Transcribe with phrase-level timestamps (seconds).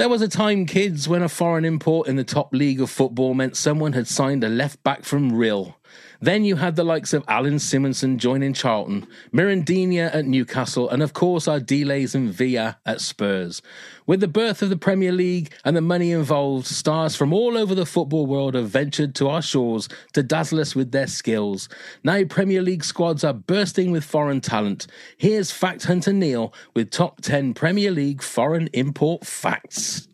[0.00, 3.34] There was a time, kids, when a foreign import in the top league of football
[3.34, 5.74] meant someone had signed a left back from Rhyl.
[6.22, 11.14] Then you had the likes of Allan Simonsen joining Charlton, Mirandinha at Newcastle, and of
[11.14, 13.62] course Ardiles and Villa at Spurs.
[14.06, 17.74] With the birth of the Premier League and the money involved, stars from all over
[17.74, 21.70] the football world have ventured to our shores to dazzle us with their skills.
[22.04, 24.88] Now Premier League squads are bursting with foreign talent.
[25.16, 30.06] Here's Fact Hunter Neil with top 10 Premier League foreign import facts.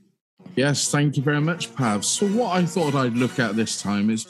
[0.54, 2.04] Yes, thank you very much, Pav.
[2.04, 4.26] So, what I thought I'd look at this time is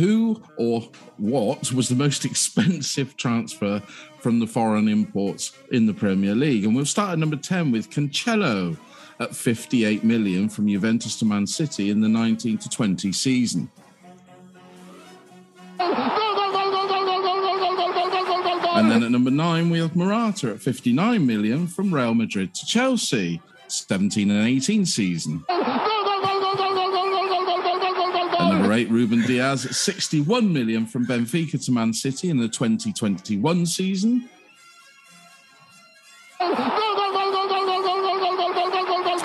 [0.00, 0.82] who or
[1.18, 3.80] what was the most expensive transfer
[4.18, 6.64] from the foreign imports in the Premier League?
[6.64, 8.76] And we'll start at number 10 with Cancelo
[9.20, 13.70] at 58 million from Juventus to Man City in the 19 to 20 season.
[18.72, 22.64] And then at number nine, we have Morata at 59 million from Real Madrid to
[22.64, 25.44] Chelsea, 17 and 18 season.
[28.70, 34.28] Ruben Dias at 61 million from Benfica to Man City in the 2021 season.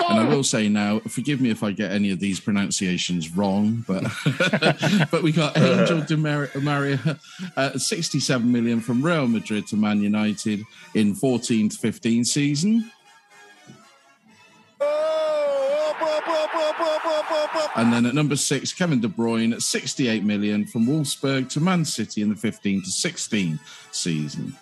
[0.08, 3.84] And I will say now, forgive me if I get any of these pronunciations wrong,
[3.86, 4.02] but
[5.12, 7.16] but we got Angel Di Mar- Maria
[7.56, 10.64] at 67 million from Real Madrid to Man United
[10.94, 12.90] in 14 to 15 season.
[17.76, 21.84] And then at number six, Kevin De Bruyne at 68 million from Wolfsburg to Man
[21.84, 23.58] City in the 15 to 16
[23.92, 24.56] season.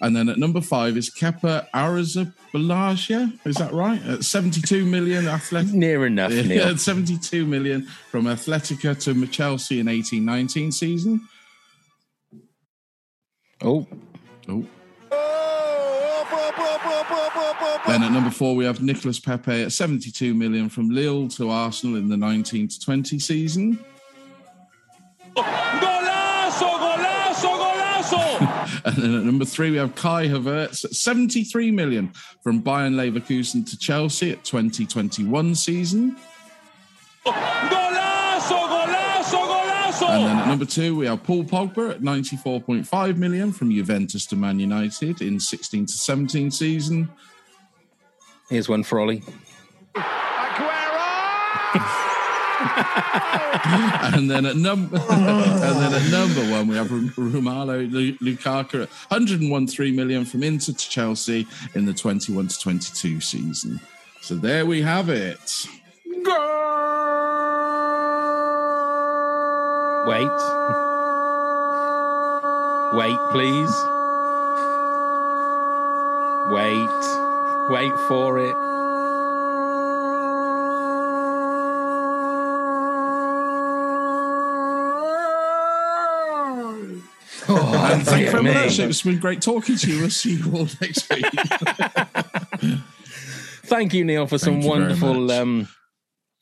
[0.00, 3.38] And then at number five is Kepa Arrizabalaga.
[3.46, 4.02] Is that right?
[4.04, 5.72] At 72 million athletic.
[5.74, 6.68] Near enough, Yeah, Neil.
[6.70, 11.28] at 72 million from Athletica to Chelsea in 18-19 season.
[13.62, 13.86] Oh,
[14.48, 14.66] Oh.
[17.86, 21.96] Then at number four, we have Nicolas Pepe at 72 million from Lille to Arsenal
[21.96, 23.78] in the 19 to 20 season.
[28.84, 33.68] And then at number three, we have Kai Havertz at 73 million from Bayern Leverkusen
[33.70, 36.16] to Chelsea at 2021 season.
[40.08, 44.36] And then at number two, we have Paul Pogba at 94.5 million from Juventus to
[44.36, 47.08] Man United in 16 to 17 season.
[48.48, 49.22] here's one for Ollie.
[54.14, 58.90] And then at number and then at number one, we have Romelu Lu- Lukaku at
[59.10, 63.80] 101.3 million from Inter to Chelsea in the 21 to 22 season.
[64.20, 65.66] So there we have it.
[70.04, 70.28] Wait.
[72.92, 73.74] Wait, please.
[76.50, 76.88] Wait.
[77.70, 78.54] Wait for it.
[87.48, 88.78] Oh, And thank you very dear much.
[88.78, 90.00] It's been great talking to you.
[90.00, 91.24] We'll see you all next week.
[93.64, 95.68] Thank you, Neil, for some Thank you very wonderful um,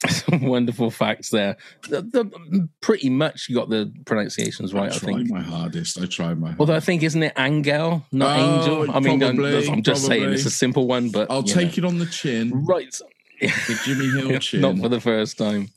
[0.08, 1.56] Some wonderful facts there.
[1.88, 5.30] The, the, pretty much you got the pronunciations right, I, I tried think.
[5.30, 6.00] my hardest.
[6.00, 8.96] I tried my Although I think, isn't it Angel, not Oh, Angel?
[8.96, 11.84] I mean, I'm- probably, I'm, just saying it's a simple one, but I'll take know.
[11.84, 12.64] it on the chin.
[12.64, 12.94] Right.
[13.40, 14.60] The Jimmy Hill chin.
[14.62, 15.68] Not for the first time.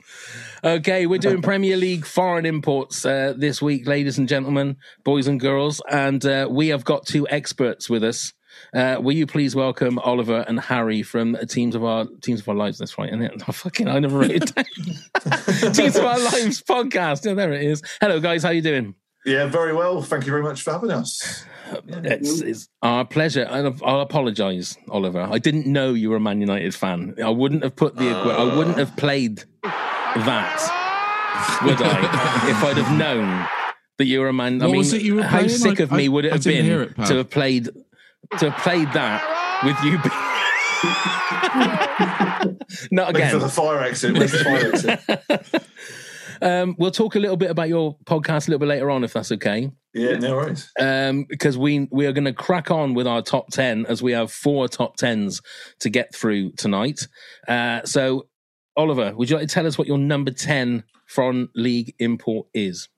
[0.64, 5.40] Okay, we're doing Premier League foreign imports uh, this week, ladies and gentlemen, boys and
[5.40, 8.31] girls, and uh, we have got two experts with us.
[8.73, 12.55] Uh, will you please welcome Oliver and Harry from Teams of Our Teams of Our
[12.55, 12.77] Lives?
[12.79, 13.44] That's right, isn't it?
[13.47, 14.65] Oh, fucking, I never wrote it down.
[15.73, 17.25] Teams of Our Lives podcast.
[17.25, 17.81] Yeah, there it is.
[18.01, 18.44] Hello, guys.
[18.44, 18.95] How you doing?
[19.25, 20.01] Yeah, very well.
[20.01, 21.45] Thank you very much for having us.
[21.88, 23.44] It's, it's our pleasure.
[23.50, 25.21] And I'll apologise, Oliver.
[25.31, 27.15] I didn't know you were a Man United fan.
[27.23, 28.09] I wouldn't have put the.
[28.09, 32.50] I wouldn't have played that, would I?
[32.50, 33.47] if I'd have known
[33.97, 34.61] that you were a man.
[34.61, 35.50] I mean, was it you were how playing?
[35.50, 37.69] sick I- of me I- would it I have been it, to have played
[38.40, 39.22] to played that
[39.64, 39.98] with you?
[42.92, 44.18] Not Thank you for the fire exit.
[44.18, 44.72] Where's the fire
[45.54, 45.64] exit?
[46.42, 49.14] Um, we'll talk a little bit about your podcast a little bit later on, if
[49.14, 49.72] that's okay.
[49.94, 50.70] Yeah, no worries.
[50.80, 54.12] um, because we we are going to crack on with our top ten as we
[54.12, 55.42] have four top tens
[55.80, 57.08] to get through tonight.
[57.48, 58.28] Uh, so,
[58.75, 62.90] Oliver, would you like to tell us what your number ten foreign league import is?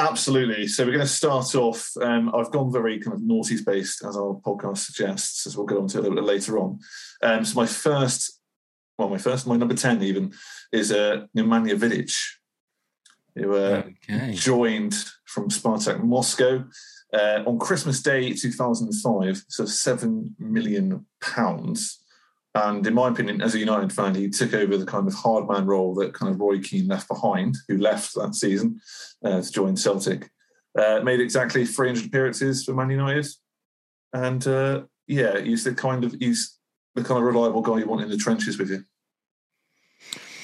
[0.00, 0.66] Absolutely.
[0.66, 1.92] So we're going to start off.
[2.00, 5.76] Um, I've gone very kind of noughties based, as our podcast suggests, as we'll get
[5.76, 6.78] on to a little bit later on.
[7.22, 8.40] Um, so my first,
[8.98, 10.32] well, my first, my number ten even
[10.72, 12.16] is uh, Nemanja Vidic,
[13.34, 14.94] who uh, Okay, joined
[15.26, 16.64] from Spartak Moscow
[17.12, 19.44] uh, on Christmas Day 2005.
[19.48, 21.99] So seven million pounds.
[22.54, 25.48] And in my opinion, as a United fan, he took over the kind of hard
[25.48, 28.80] man role that kind of Roy Keane left behind, who left that season
[29.24, 30.30] uh, to join Celtic.
[30.76, 33.26] Uh, made exactly 300 appearances for Man United,
[34.12, 36.58] and uh, yeah, he's the kind of he's
[36.94, 38.84] the kind of reliable guy you want in the trenches with you.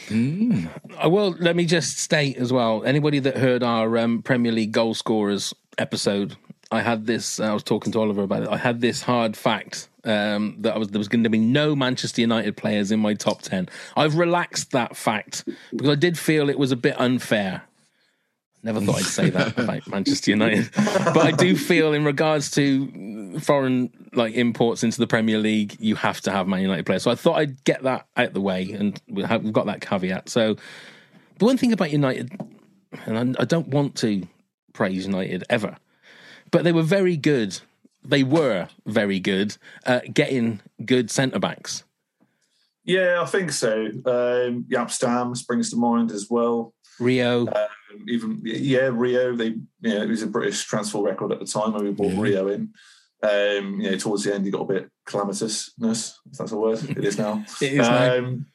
[0.09, 0.69] Mm.
[1.09, 2.85] Well, let me just state as well.
[2.85, 6.37] Anybody that heard our um, Premier League goal scorers episode,
[6.71, 7.39] I had this.
[7.39, 8.49] I was talking to Oliver about it.
[8.49, 11.77] I had this hard fact um, that I was there was going to be no
[11.77, 13.69] Manchester United players in my top ten.
[13.97, 17.63] I've relaxed that fact because I did feel it was a bit unfair.
[18.63, 23.39] Never thought I'd say that about Manchester United, but I do feel in regards to
[23.39, 27.05] foreign like imports into the Premier League, you have to have Man United players.
[27.05, 30.29] So I thought I'd get that out the way, and we have, got that caveat.
[30.29, 30.57] So
[31.39, 32.33] the one thing about United,
[33.05, 34.27] and I don't want to
[34.73, 35.77] praise United ever,
[36.57, 37.61] but they were very good.
[38.03, 41.85] They were very good at getting good centre backs.
[42.83, 43.85] Yeah, I think so.
[44.07, 46.73] Um, Jaap Stam springs to mind as well.
[46.99, 49.37] Rio, Um, even yeah, Rio.
[49.37, 52.21] They yeah, it was a British transfer record at the time when we brought Mm-hmm.
[52.21, 52.73] Rio in.
[53.23, 56.83] Um, you know, towards the end, he got a bit calamitousness, if that's a word.
[56.89, 57.45] It is now.
[57.61, 58.17] it is now.
[58.17, 58.47] Um,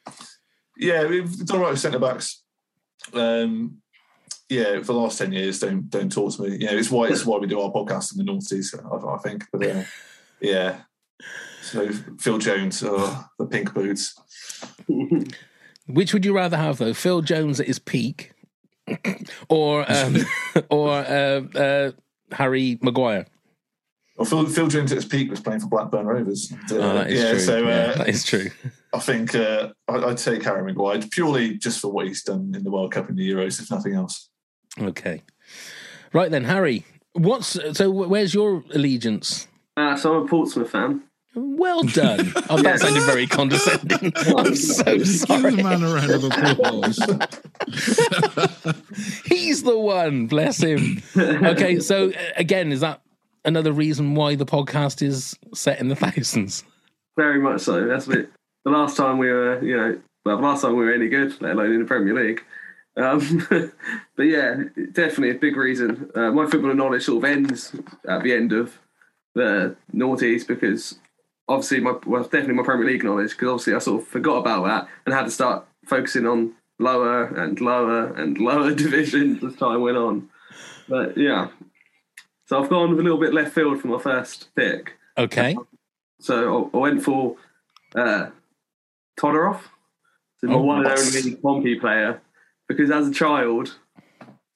[0.75, 2.41] yeah, we've done right with centre backs.
[3.13, 3.80] Um,
[4.51, 6.57] yeah, for the last ten years, don't don't talk to me.
[6.57, 8.75] You know, it's why it's why we do our podcast in the noughties.
[8.75, 9.83] I, I think, but uh,
[10.41, 10.81] yeah.
[11.61, 11.89] So
[12.19, 14.13] Phil Jones, oh, the pink boots.
[15.87, 16.93] Which would you rather have though?
[16.93, 18.33] Phil Jones at his peak,
[19.49, 20.17] or um,
[20.69, 21.91] or uh, uh,
[22.33, 23.27] Harry Maguire?
[24.17, 26.51] Well, Phil, Phil Jones at his peak was playing for Blackburn Rovers.
[26.51, 27.39] And, uh, Oh, that is yeah, true.
[27.39, 28.49] so Yeah, uh, that is true.
[28.93, 32.63] I think uh, I- I'd take Harry Maguire purely just for what he's done in
[32.63, 34.29] the World Cup and the Euros, if nothing else.
[34.79, 35.21] Okay,
[36.13, 36.85] right then, Harry.
[37.13, 37.89] What's so?
[37.91, 39.47] Where's your allegiance?
[39.77, 41.03] Uh, so I'm a Portsmouth fan.
[41.33, 42.33] Well done.
[42.49, 44.11] Oh, that sounded very condescending.
[44.37, 45.55] I'm so Give sorry.
[45.55, 46.99] the man a round of applause.
[49.25, 50.27] He's the one.
[50.27, 51.01] Bless him.
[51.17, 53.01] Okay, so again, is that
[53.45, 56.65] another reason why the podcast is set in the thousands?
[57.17, 57.85] Very much so.
[57.87, 58.31] That's a bit.
[58.65, 61.41] The last time we were, you know, well, the last time we were any good,
[61.41, 62.43] let alone in the Premier League.
[62.97, 63.47] Um,
[64.15, 66.11] but yeah, definitely a big reason.
[66.13, 67.75] Uh, my football knowledge sort of ends
[68.07, 68.77] at the end of
[69.33, 70.99] the noughties because
[71.47, 74.65] obviously my well definitely my Premier League knowledge because obviously I sort of forgot about
[74.65, 79.81] that and had to start focusing on lower and lower and lower divisions as time
[79.81, 80.29] went on.
[80.89, 81.49] But yeah,
[82.45, 84.97] so I've gone a little bit left field for my first pick.
[85.17, 85.55] Okay.
[86.19, 87.37] So I I went for
[87.95, 88.27] uh,
[89.17, 89.61] Todorov,
[90.37, 92.21] so my Oh, one and only Pompey player,
[92.75, 93.75] because as a child,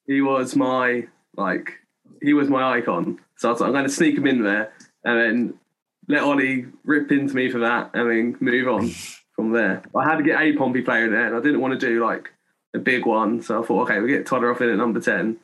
[0.07, 1.73] he was my like
[2.21, 3.19] he was my icon.
[3.37, 4.71] So I was like, I'm going to sneak him in there
[5.03, 5.53] and then
[6.07, 8.89] let Ollie rip into me for that, and then move on
[9.35, 9.83] from there.
[9.95, 12.03] I had to get a Pompey player in there, and I didn't want to do
[12.03, 12.31] like
[12.73, 13.41] a big one.
[13.41, 15.37] So I thought, okay, we'll get off in at number ten.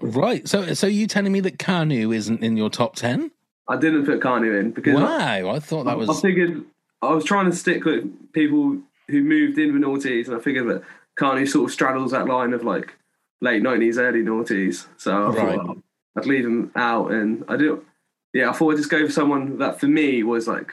[0.00, 0.48] Right.
[0.48, 3.30] So, so you telling me that Kanu isn't in your top ten?
[3.68, 6.08] I didn't put Carney in because Wow, I thought that was.
[6.08, 6.64] I figured
[7.02, 10.68] I was trying to stick with people who moved in with noughties, and I figured
[10.68, 10.82] that
[11.16, 12.94] Carney sort of straddles that line of like
[13.40, 14.86] late nineties, early noughties.
[14.96, 15.56] So I Right.
[15.56, 15.78] thought
[16.16, 17.84] I'd leave him out, and I do.
[18.32, 20.72] Yeah, I thought I'd just go for someone that for me was like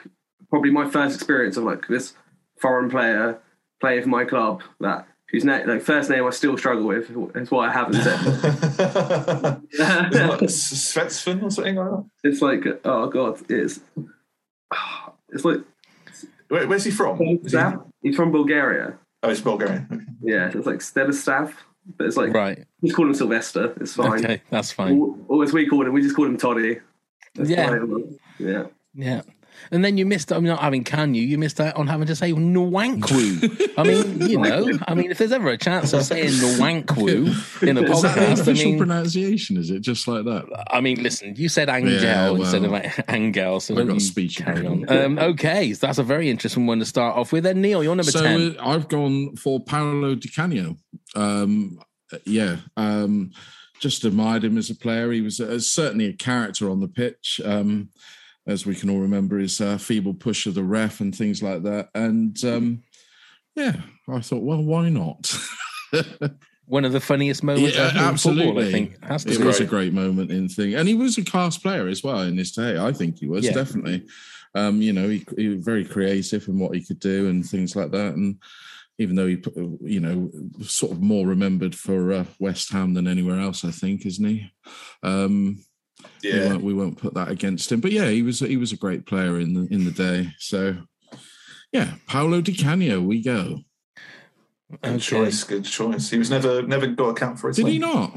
[0.49, 2.13] probably my first experience of like this
[2.59, 3.39] foreign player
[3.81, 7.51] playing for my club that whose name like first name I still struggle with is
[7.51, 8.17] why I haven't said.
[10.47, 12.05] Svetsson or something like that?
[12.23, 13.79] it's like oh god, it's
[15.29, 15.59] it's like
[16.49, 17.21] Where, where's he from?
[17.43, 17.59] Is he,
[18.01, 18.97] He's from Bulgaria.
[19.23, 19.96] oh, it's Bulgarian.
[20.21, 20.55] Yeah, mm.
[20.55, 21.53] it's like Stelislav,
[21.97, 22.65] but it's like Right.
[22.83, 23.73] just call him Sylvester.
[23.79, 24.23] It's fine.
[24.23, 24.97] Okay, that's fine.
[24.99, 26.79] Or, or as we called him, we just called him Toddy.
[27.35, 27.67] That's Yeah.
[27.69, 28.17] fine.
[28.39, 28.63] yeah.
[28.93, 29.21] Yeah.
[29.71, 30.31] And then you missed.
[30.31, 31.21] I'm not having can you?
[31.23, 33.73] You missed out on having to say Nwankwo.
[33.77, 37.77] I mean, you know, I mean, if there's ever a chance of saying Nwankwo in
[37.77, 39.57] a Is that the podcast, I official mean, pronunciation?
[39.57, 40.65] Is it just like that?
[40.71, 44.01] I mean, listen, you said Angel Yeah, well, instead of Angel, so I've don't got
[44.01, 44.89] speech carry on.
[44.89, 47.43] Um, okay, so that's a very interesting one to start off with.
[47.43, 48.57] Then Neil, you're number so ten.
[48.59, 50.77] uh, I've gone for Paolo Di Canio.
[51.15, 51.79] Um,
[52.25, 53.31] yeah, um,
[53.79, 55.11] just admired him as a player.
[55.11, 57.89] He was uh, certainly a character on the pitch, um,
[58.47, 61.63] as we can all remember his uh, feeble push of the ref and things like
[61.63, 61.89] that.
[61.93, 62.83] And um,
[63.55, 65.37] yeah, I thought, well, why not?
[66.65, 69.03] One of the funniest moments Yeah, in football, I think.
[69.03, 71.87] Has to it was a great moment in thing, and he was a class player
[71.87, 72.77] as well in his day.
[72.77, 73.53] I think he was Yeah.
[73.53, 74.05] definitely.
[74.55, 77.75] Um, you know, he, he was very creative in what he could do and things
[77.75, 78.15] like that.
[78.15, 78.37] And
[78.97, 79.43] even though he,
[79.81, 80.31] you know,
[80.63, 84.51] sort of more remembered for uh, West Ham than anywhere else, I think, isn't he?
[85.03, 85.63] Um,
[86.23, 86.47] we, Yeah.
[86.49, 87.79] won't, we won't put that against him.
[87.81, 90.29] But yeah, he was he was a great player in the in the day.
[90.39, 90.77] So
[91.71, 93.59] yeah, Paolo Di Canio, we go.
[94.69, 94.97] Good Okay.
[94.99, 95.43] choice.
[95.43, 96.09] Good choice.
[96.09, 98.13] He was never never got a cap for his Did he not?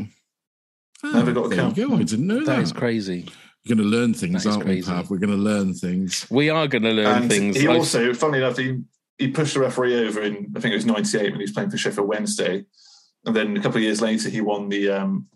[1.03, 1.77] Oh, Never got a there count.
[1.79, 1.97] you go.
[1.97, 2.47] I didn't know that.
[2.47, 3.27] That is crazy.
[3.65, 4.91] We're going to learn things, aren't we, crazy.
[4.91, 5.09] Pav?
[5.11, 6.27] We're going to learn things.
[6.31, 7.57] We are going to learn And things.
[7.59, 8.81] he I- also, funnily enough, he,
[9.19, 11.71] he pushed the referee over in I think it was '98 when he was playing
[11.71, 12.65] for Sheffield Wednesday,
[13.25, 15.27] and then a couple of years later he won the um,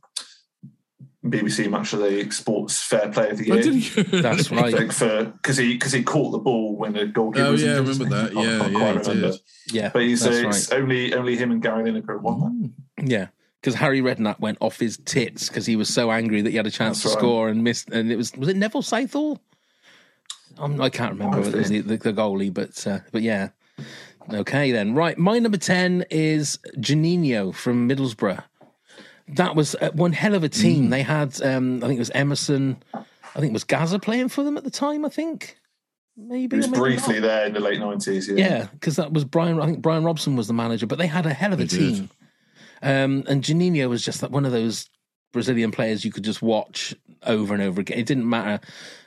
[1.25, 3.63] BBC Match of the Sports Fair Play of the Year.
[3.63, 4.03] did he?
[4.21, 4.75] That's I right.
[4.77, 7.47] think for because he because he caught the ball when the goalkeeper.
[7.47, 7.97] Oh, was yeah, I injured.
[7.99, 8.37] remember that.
[8.37, 9.31] I Yeah, can't yeah, quite he remember.
[9.33, 9.41] did.
[9.73, 10.55] Yeah, But he's that's uh, right.
[10.55, 13.09] it's only only him and Gary Lineker won that.
[13.09, 13.29] Yeah,
[13.61, 16.67] because Harry Redknapp went off his tits because he was so angry that he had
[16.67, 17.23] a chance That's to right.
[17.23, 17.89] score and missed.
[17.91, 19.41] And it was was it Neville Southall?
[20.59, 23.49] Um, I can't remember whether it was the, the, the goalie, but uh, but yeah.
[24.33, 25.19] Okay then, right.
[25.19, 28.43] My number ten is Juninho from Middlesbrough.
[29.29, 30.91] That was uh, one hell of a team.
[30.91, 32.83] They had, um, I think it was Emerson.
[32.95, 35.05] I think it was Gazza playing for them at the time.
[35.05, 35.57] I think
[36.17, 37.23] maybe He was maybe briefly not.
[37.23, 38.29] there in the late nineties.
[38.29, 38.35] Yeah.
[38.37, 39.61] Yeah, because that was Brian.
[39.61, 41.77] I think Brian Robson was the manager, but they had a hell of a They
[41.79, 42.11] team.
[42.83, 44.89] Um, and Juninho was just like one of those
[45.33, 47.99] Brazilian players you could just watch over and over again.
[47.99, 48.61] It didn't matter.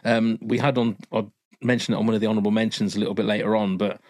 [0.04, 0.98] Um, we had on.
[1.14, 1.26] I
[1.62, 4.02] mentioned it on one of the honourable mentions a little bit later on, but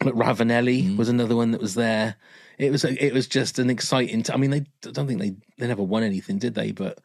[0.00, 0.96] but Ravanelli Mm.
[0.96, 2.16] was another one that was there.
[2.58, 4.22] It was it was just an exciting.
[4.22, 6.72] T- I mean, they I don't think they they never won anything, did they?
[6.72, 6.98] But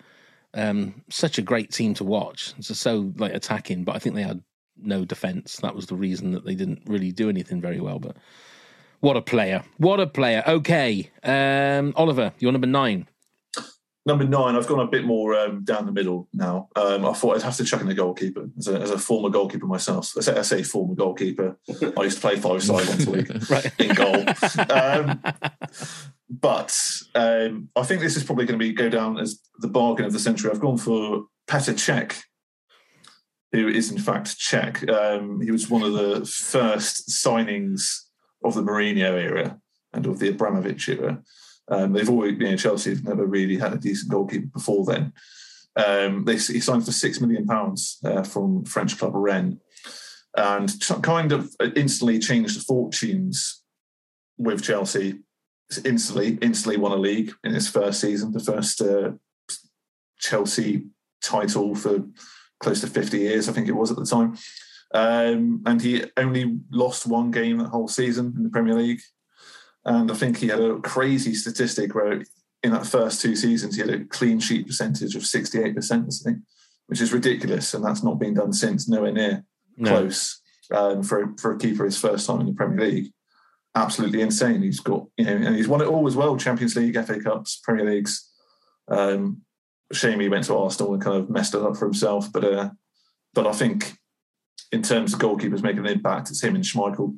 [0.54, 2.54] um, such a great team to watch.
[2.60, 4.44] Just so like attacking, but I think they had
[4.78, 5.58] no defense.
[5.58, 8.00] That was the reason that they didn't really do anything very well.
[8.00, 8.18] But
[9.00, 9.64] what a player!
[9.78, 10.44] What a player!
[10.48, 13.08] Okay, um, Oliver, you're number nine.
[14.06, 16.68] Number nine, I've gone a bit more um, down the middle now.
[16.76, 19.30] Um, I thought I'd have to chuck in the goalkeeper as a, as a former
[19.30, 20.12] goalkeeper myself.
[20.18, 21.58] I say, I say former goalkeeper.
[21.98, 23.72] I used to play five side once a week Right.
[23.80, 24.26] in goal.
[24.70, 25.22] Um,
[26.30, 26.78] but
[27.16, 30.12] um, I think this is probably going to be go down as the bargain of
[30.12, 30.52] the century.
[30.52, 32.22] I've gone for Petr Cech,
[33.54, 34.86] who is in fact Czech.
[34.90, 38.02] Um, he was one of the first signings
[38.44, 39.58] of the Mourinho era
[39.94, 41.22] and of the Abramovich era.
[41.70, 45.14] Um, they've always, you know, Chelsea have never really had a decent goalkeeper before then.
[45.76, 49.58] Um, they, he signed for six million pounds uh, from French club Rennes,
[50.36, 53.64] and t- kind of instantly changed the fortunes
[54.38, 55.20] with Chelsea.
[55.86, 59.12] Instantly, instantly won a league in his first season, the first uh,
[60.20, 60.86] Chelsea
[61.24, 62.04] title for
[62.60, 64.38] close to fifty years, I think it was at the time.
[64.94, 69.02] Um, and he only lost one game that whole season in the Premier League.
[69.86, 72.24] And I think he had a crazy statistic where
[72.64, 76.40] in that first two seasons he had a clean sheet percentage of 68%, I think,
[76.88, 77.74] which is ridiculous.
[77.74, 79.44] And that's not been done since, nowhere near
[79.78, 79.90] No.
[79.90, 83.12] close um, for, for a keeper his first time in the Premier League.
[83.76, 84.62] Absolutely insane.
[84.62, 87.60] He's got, you know, and he's won it all as well Champions League, FA Cups,
[87.64, 88.30] Premier Leagues.
[88.88, 89.42] Um,
[89.92, 92.32] shame he went to Arsenal and kind of messed it up for himself.
[92.32, 92.70] But uh,
[93.34, 93.94] but I think
[94.72, 97.18] in terms of goalkeepers making an impact, it's him and Schmeichel.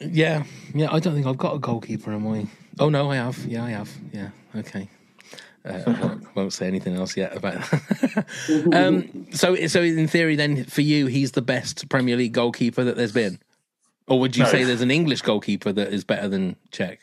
[0.00, 0.88] Yeah, yeah.
[0.92, 2.46] I don't think I've got a goalkeeper in my.
[2.78, 3.38] Oh no, I have.
[3.46, 3.90] Yeah, I have.
[4.12, 4.88] Yeah, okay.
[5.64, 7.56] Uh, I won't, won't say anything else yet about.
[8.72, 12.96] um, so, so in theory, then for you, he's the best Premier League goalkeeper that
[12.96, 13.40] there's been.
[14.06, 14.50] Or would you No.
[14.50, 16.98] say there's an English goalkeeper that is better than Cech?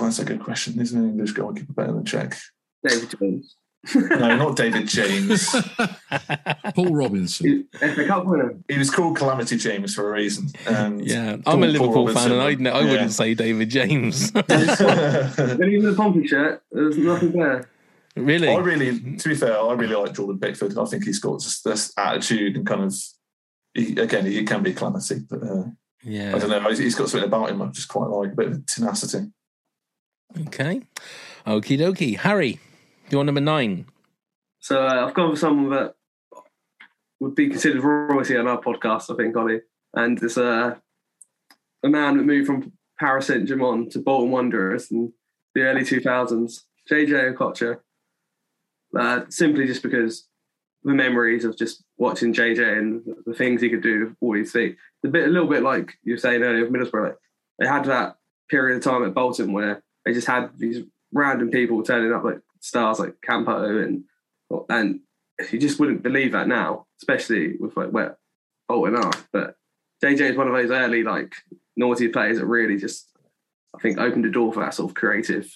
[0.00, 0.80] That's a good question.
[0.80, 2.38] Isn't an English goalkeeper better than Cech?
[2.86, 3.54] David Jones.
[3.94, 5.48] No, not David James.
[6.74, 7.68] Paul Robinson.
[7.72, 8.56] FA Cup winner.
[8.68, 10.48] He was called Calamity James for a reason.
[10.66, 12.90] And Yeah, I'm a Liverpool Paul fan, and I'd, I yeah.
[12.90, 14.32] wouldn't say David James.
[14.32, 17.68] When he was in the Pompey shirt, there was nothing there.
[18.16, 18.48] really?
[18.48, 20.76] I really, to be fair, I really like Jordan Pickford.
[20.76, 22.94] I think he's got just this attitude and kind of,
[23.74, 25.64] he, again, he can be calamity, but uh,
[26.06, 26.70] I don't know.
[26.70, 29.30] He's got something about him I just quite like, a bit of tenacity.
[30.46, 30.82] Okay.
[31.46, 32.16] Okie dokie.
[32.16, 32.60] Harry,
[33.10, 33.86] you want number nine?
[34.60, 35.94] So uh, I've gone for someone that
[37.20, 39.62] would be considered royalty on our podcast, I think, Ollie.
[39.94, 40.76] And it's uh,
[41.82, 45.12] a man that moved from Paris Saint Germain to Bolton Wanderers in
[45.54, 47.80] the early 2000s, JJ Okocha.
[48.98, 50.26] Uh, simply just because
[50.82, 54.76] the memories of just watching JJ and the things he could do, all these things.
[55.04, 57.08] A bit, a little bit like you were saying earlier with Middlesbrough.
[57.08, 57.16] Like,
[57.58, 58.16] they had that
[58.48, 62.40] period of time at Bolton where they just had these random people turning up like
[62.60, 64.04] stars like Campo and
[64.68, 65.00] and
[65.52, 68.18] you just wouldn't believe that now, especially with like where
[68.68, 69.12] Bolton are.
[69.32, 69.56] But
[70.02, 71.34] JJ is one of those early like
[71.76, 73.08] naughty players that really just
[73.74, 75.50] I think opened the door for that sort of creative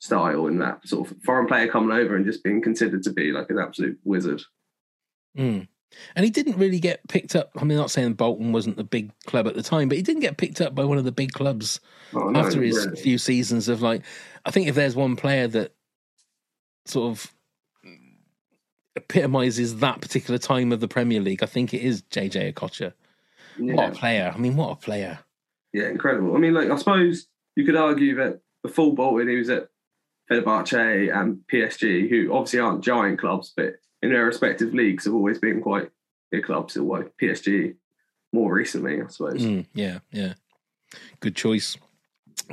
[0.00, 3.32] style and that sort of foreign player coming over and just being considered to be
[3.32, 4.42] like an absolute wizard.
[5.36, 5.68] Mm.
[6.14, 7.50] And he didn't really get picked up.
[7.56, 10.22] I mean, not saying Bolton wasn't the big club at the time, but he didn't
[10.22, 11.80] get picked up by one of the big clubs
[12.14, 13.00] Oh, no, after his really.
[13.00, 14.02] few seasons of like.
[14.44, 15.74] I think if there's one player that
[16.86, 17.32] sort of
[18.96, 22.92] epitomizes that particular time of the Premier League, I think it is JJ Okocha.
[23.58, 23.74] yeah.
[23.74, 24.32] What a player!
[24.34, 25.20] I mean, what a player!
[25.72, 26.36] Yeah, incredible.
[26.36, 29.68] I mean, like I suppose you could argue that before Bolton, he was at
[30.30, 35.38] Fenerbahce and PSG, who obviously aren't giant clubs, but in their respective leagues have always
[35.38, 35.90] been quite
[36.30, 36.76] big clubs.
[36.76, 37.74] Like PSG
[38.32, 39.42] more recently, I suppose.
[39.42, 40.34] Mm, yeah, yeah.
[41.20, 41.76] Good choice.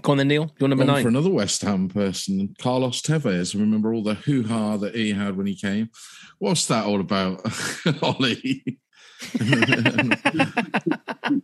[0.02, 0.54] Go on then, Neil.
[0.60, 1.04] You're number Gone nine.
[1.04, 3.56] for another West Ham person, Carlos Tevez.
[3.56, 5.90] I remember all the hoo ha that he had when he came.
[6.40, 7.42] What's that all about,
[8.04, 8.80] Ollie?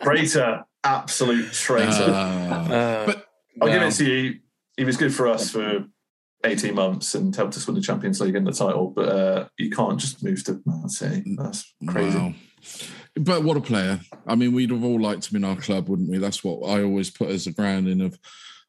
[0.02, 2.08] Traitor, absolute traitor.
[2.10, 2.66] Ah.
[2.66, 3.28] Uh, but
[3.62, 4.40] I'll give it to you.
[4.78, 5.86] He was good for us for
[6.44, 9.70] 18 months and helped us win the Champions League and the title, but uh, you
[9.70, 11.24] can't just move to Man City.
[11.38, 12.18] That's crazy.
[12.18, 12.34] Wow.
[13.16, 14.00] But what a player.
[14.26, 16.18] I mean, we'd have all liked him in our club, wouldn't we?
[16.18, 18.18] That's what I always put as a grounding of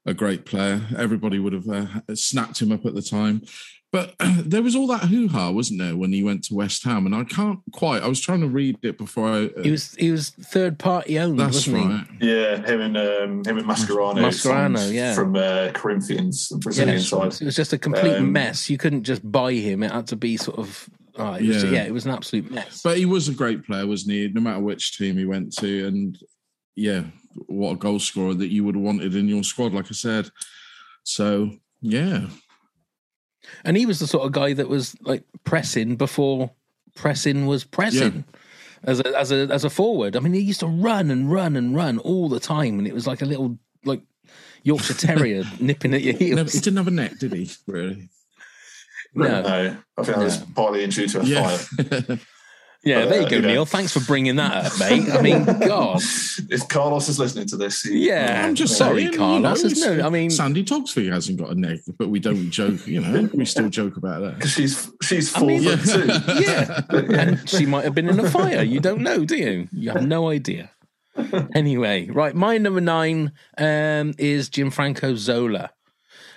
[0.05, 0.83] a great player.
[0.99, 3.43] Everybody would have uh, snapped him up at the time.
[3.91, 7.07] But there was all that hoo ha, wasn't there, when he went to West Ham?
[7.07, 9.45] And I can't quite, I was trying to read it before I.
[9.47, 12.07] uh, he was he was third party owned, that's wasn't right.
[12.21, 15.15] Yeah, him and um, him and Mascherano, Mascherano, yeah.
[15.15, 16.61] from uh, Corinthians, the he?
[16.61, 17.09] Brazilian Yes.
[17.09, 17.33] side.
[17.41, 18.69] It was just a complete Um, mess.
[18.69, 19.83] You couldn't just buy him.
[19.83, 20.91] It had to be sort of.
[21.16, 21.70] Oh, it was, Yeah.
[21.70, 21.85] yeah.
[21.85, 22.83] it was an absolute mess.
[22.83, 24.29] But he was a great player, wasn't he?
[24.29, 25.87] No matter which team he went to.
[25.87, 26.18] And
[26.77, 27.05] yeah,
[27.46, 30.29] what a goal scorer that you would have wanted in your squad, like I said.
[31.05, 31.50] So,
[31.81, 32.27] yeah.
[33.64, 36.50] And he was the sort of guy that was like pressing before
[36.96, 38.24] pressing was pressing.
[38.85, 41.57] As a as a as a forward, I mean, he used to run and run
[41.57, 44.03] and run all the time, and it was like a little like
[44.62, 46.53] Yorkshire Terrier nipping at your Never, heels.
[46.53, 47.50] he didn't have a neck, did he?
[47.66, 48.09] Really?
[49.14, 49.42] No.
[49.42, 50.46] No, I think that was No.
[50.57, 51.57] partly due to a Yeah.
[51.57, 52.18] fire.
[52.87, 53.48] Yeah, But, there you uh, go, you know.
[53.48, 53.64] Neil.
[53.64, 55.09] Thanks for bringing that up, mate.
[55.11, 56.03] I mean, God,
[56.50, 58.44] if Carlos is listening to this, he, Yeah.
[58.44, 61.55] I'm just Sorry, saying, you Carlos, know, no- I mean- Sandi Toksvig hasn't got a
[61.59, 62.87] neck, but we don't joke.
[62.87, 64.35] You know, we still joke about that.
[64.35, 66.42] because she's she's I four mean- foot two.
[66.42, 66.83] yeah,
[67.18, 68.62] and she might have been in a fire.
[68.62, 69.66] You don't know, do you?
[69.72, 70.70] You have no idea.
[71.55, 72.35] Anyway, right.
[72.35, 75.70] My number nine um, is Franco Zola.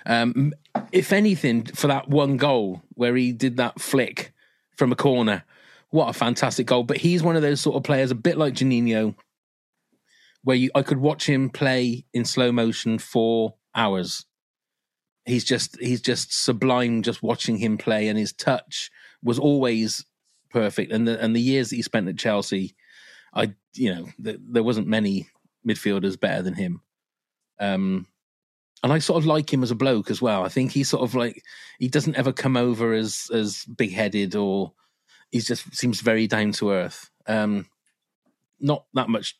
[0.08, 0.54] Um,
[0.90, 4.32] if anything, for that one goal where he did that flick
[4.74, 5.44] from a corner,
[5.90, 6.82] what a fantastic goal!
[6.82, 9.14] But he's one of those sort of players, a bit like Juninho,
[10.42, 14.24] where you I could watch him play in slow motion for hours.
[15.26, 18.90] He's just he's just sublime just watching him play, and his touch
[19.22, 20.04] was always
[20.50, 20.90] perfect.
[20.90, 22.74] And the and the years that he spent at Chelsea,
[23.34, 25.28] I you know th- there wasn't many
[25.66, 26.80] midfielders better than him.
[27.60, 28.06] Um,
[28.82, 30.44] and I sort of like him as a bloke as well.
[30.44, 31.42] I think he's sort of like
[31.78, 34.72] he doesn't ever come over as as big headed or
[35.30, 37.10] he just seems very down to earth.
[37.26, 37.66] Um,
[38.60, 39.36] not that much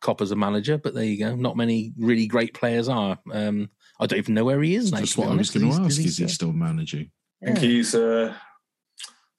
[0.00, 1.34] cop as a manager, but there you go.
[1.34, 3.18] Not many really great players are.
[3.32, 5.00] Um, I don't even know where he is now.
[5.00, 7.10] Just to be what I was going to ask: is he is he still managing?
[7.42, 8.34] I think he's uh,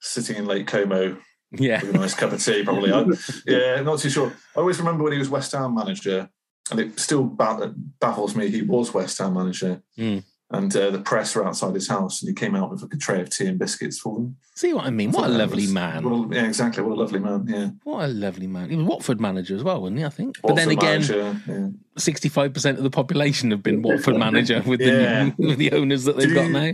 [0.00, 1.16] sitting in Lake Como
[1.52, 1.80] Yeah.
[1.80, 2.92] with a nice cup of tea, probably.
[2.92, 3.04] I,
[3.46, 4.32] yeah, not too sure.
[4.54, 6.28] I always remember when he was West Ham manager,
[6.70, 8.48] and it still baffles me.
[8.48, 9.82] He was West Ham manager.
[9.98, 10.24] Mm.
[10.50, 12.96] And uh, the press were outside his house, and he came out with like a
[12.96, 14.36] tray of tea and biscuits for them.
[14.54, 15.10] See what I mean?
[15.10, 16.08] What a lovely was- man.
[16.08, 16.82] what a- yeah, exactly.
[16.82, 17.46] What a lovely man.
[17.48, 17.70] Yeah.
[17.82, 18.70] What a lovely man.
[18.70, 20.04] He was Watford manager as well, wasn't he?
[20.04, 20.36] I think.
[20.42, 21.68] But then again, manager, yeah.
[21.98, 25.30] sixty-five percent of the population have been Watford manager with the Yeah.
[25.38, 26.72] with the owners that they've got now.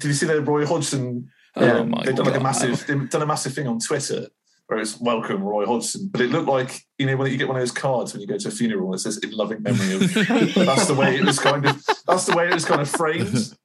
[0.00, 1.30] Did you see that Roy Hodgson?
[1.54, 4.26] Oh um, my they've done like a massive, they've done a massive thing on Twitter
[4.72, 7.56] where it's welcome Roy Hodgson, but it looked like you know when you get one
[7.56, 9.94] of those cards when you go to a funeral and it says in loving memory
[9.94, 10.00] of.
[10.54, 11.84] that's the way it was kind of.
[12.06, 13.32] That's the way it was kind of framed.
[13.32, 13.58] With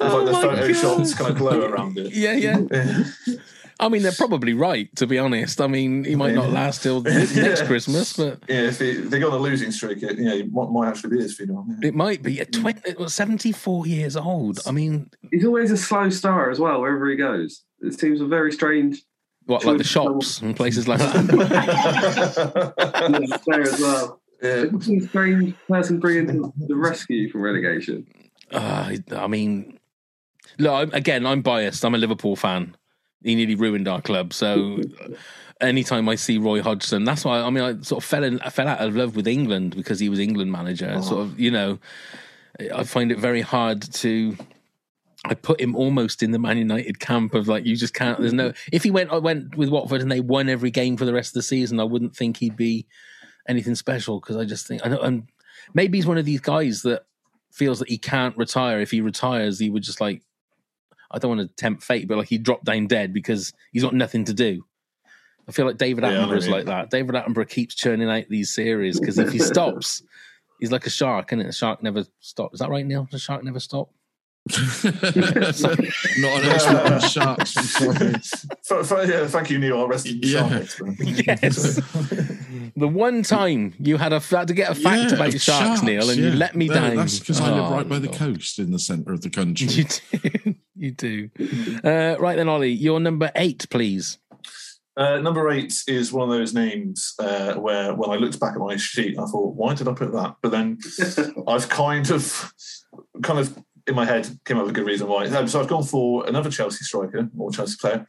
[0.00, 2.14] Oh like the oh my photoshops kind of glow around it.
[2.14, 2.60] Yeah, yeah.
[2.70, 3.04] Yeah.
[3.80, 5.60] I mean, they're probably right, to be honest.
[5.60, 7.66] I mean, he might not last till next Yeah.
[7.66, 10.52] Christmas, but Yeah, if they, they go on a losing streak, it, you know, it
[10.52, 11.66] might, might actually be his funeral.
[11.66, 11.88] Yeah.
[11.88, 12.40] it might be.
[12.40, 14.60] At 20, it was 74 years old.
[14.66, 17.62] I mean, He's always a slow star as well, wherever he goes.
[17.80, 19.02] It seems a very strange
[19.46, 21.24] what, like the shops and places like that?
[23.44, 24.20] player as well.
[24.42, 24.64] Yeah.
[24.72, 28.06] It's a strange person bringing the rescue from relegation.
[28.50, 29.78] Uh, I mean,
[30.58, 31.84] look, I'm, again, I'm biased.
[31.84, 32.76] I'm a Liverpool fan.
[33.22, 34.32] He nearly ruined our club.
[34.32, 34.80] So
[35.60, 38.50] anytime I see Roy Hodgson, that's why I mean, I sort of fell in, I
[38.50, 40.94] fell out of love with England because he was England manager.
[40.96, 41.00] Oh.
[41.02, 41.78] Sort of, you know,
[42.74, 44.36] I find it very hard to.
[45.24, 48.18] I put him almost in the Man United camp of like you just can't.
[48.18, 48.52] There's no.
[48.72, 51.30] If he went, I went with Watford and they won every game for the rest
[51.30, 52.86] of the season, I wouldn't think he'd be
[53.46, 55.00] anything special because I just think I know.
[55.00, 55.28] And
[55.74, 57.04] maybe he's one of these guys that
[57.52, 58.80] feels that he can't retire.
[58.80, 60.22] If he retires, he would just like
[61.10, 63.94] I don't want to tempt fate, but like he dropped down dead because he's got
[63.94, 64.64] nothing to do.
[65.48, 66.90] I feel like David Yeah, I know Attenborough's what you like that.
[66.90, 70.02] David Attenborough keeps churning out these series because if he stops,
[70.60, 72.54] he's like a shark, and a shark never stops.
[72.54, 73.08] Is that right, Neil?
[73.10, 73.90] The shark never stop.
[76.18, 77.56] Not an expert on sharks.
[77.56, 78.12] I'm sorry.
[78.64, 79.78] For, for, yeah, thank you, Neil.
[79.80, 80.48] Our resident Yeah.
[80.48, 80.94] shark expert.
[81.00, 81.74] Yes.
[82.76, 85.82] the one time you had a had to get a fact Yeah, about of sharks,
[85.82, 86.96] Neil, and you let me No, down.
[86.96, 89.66] That's because I live Oh, right by the coast in the centre of the country.
[89.66, 90.54] You do.
[90.76, 91.30] you do.
[91.84, 94.18] Uh, right then, Ollie, your number eight, please.
[94.96, 98.58] Uh, number eight is one of those names uh, where when I looked back at
[98.58, 100.36] my sheet, I thought, why did I put that?
[100.42, 100.78] But then
[101.46, 102.52] I've kind of,
[103.22, 103.56] kind of
[103.90, 105.26] in my head came up with a good reason why.
[105.26, 108.06] Um, So I've gone for another Chelsea striker or Chelsea player,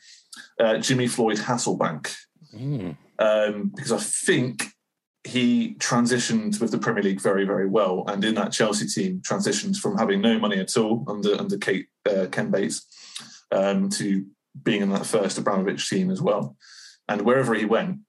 [0.59, 2.15] uh, Jimmy Floyd Hasselbaink,
[2.55, 2.97] Mm.
[3.19, 4.67] um, because I think
[5.23, 9.77] he transitioned with the Premier League very, very well, and in that Chelsea team, transitioned
[9.77, 12.85] from having no money at all under under Kate uh, Ken Bates
[13.51, 14.25] um, to
[14.63, 16.57] being in that first Abramovich team as well.
[17.07, 17.99] And wherever he went,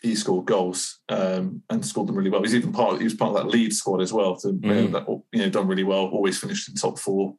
[0.00, 2.42] he scored goals um, and scored them really well.
[2.42, 2.98] He's even part.
[2.98, 4.36] He was part of that lead squad as well.
[4.36, 4.92] To, Mhm.
[4.92, 6.06] that, you know, done really well.
[6.06, 7.34] Always finished in top four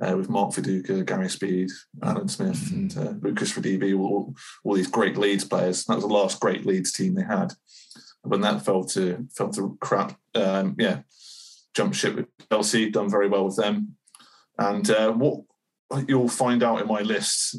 [0.00, 1.70] uh, with Mark Viduka, Gary Speed,
[2.02, 3.98] Alan Smith, and uh, Lucas Radebe.
[3.98, 5.84] All, all these great Leeds players.
[5.84, 7.52] That was the last great Leeds team they had.
[8.22, 11.00] When that fell to fell to crap, um, yeah,
[11.74, 12.90] jumped ship with Chelsea.
[12.90, 13.96] Done very well with them.
[14.58, 15.40] And uh, what
[16.08, 17.56] you'll find out in my list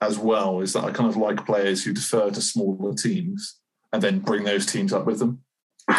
[0.00, 3.57] as well is that I kind of like players who defer to smaller teams
[3.92, 5.42] and then bring those teams up with them.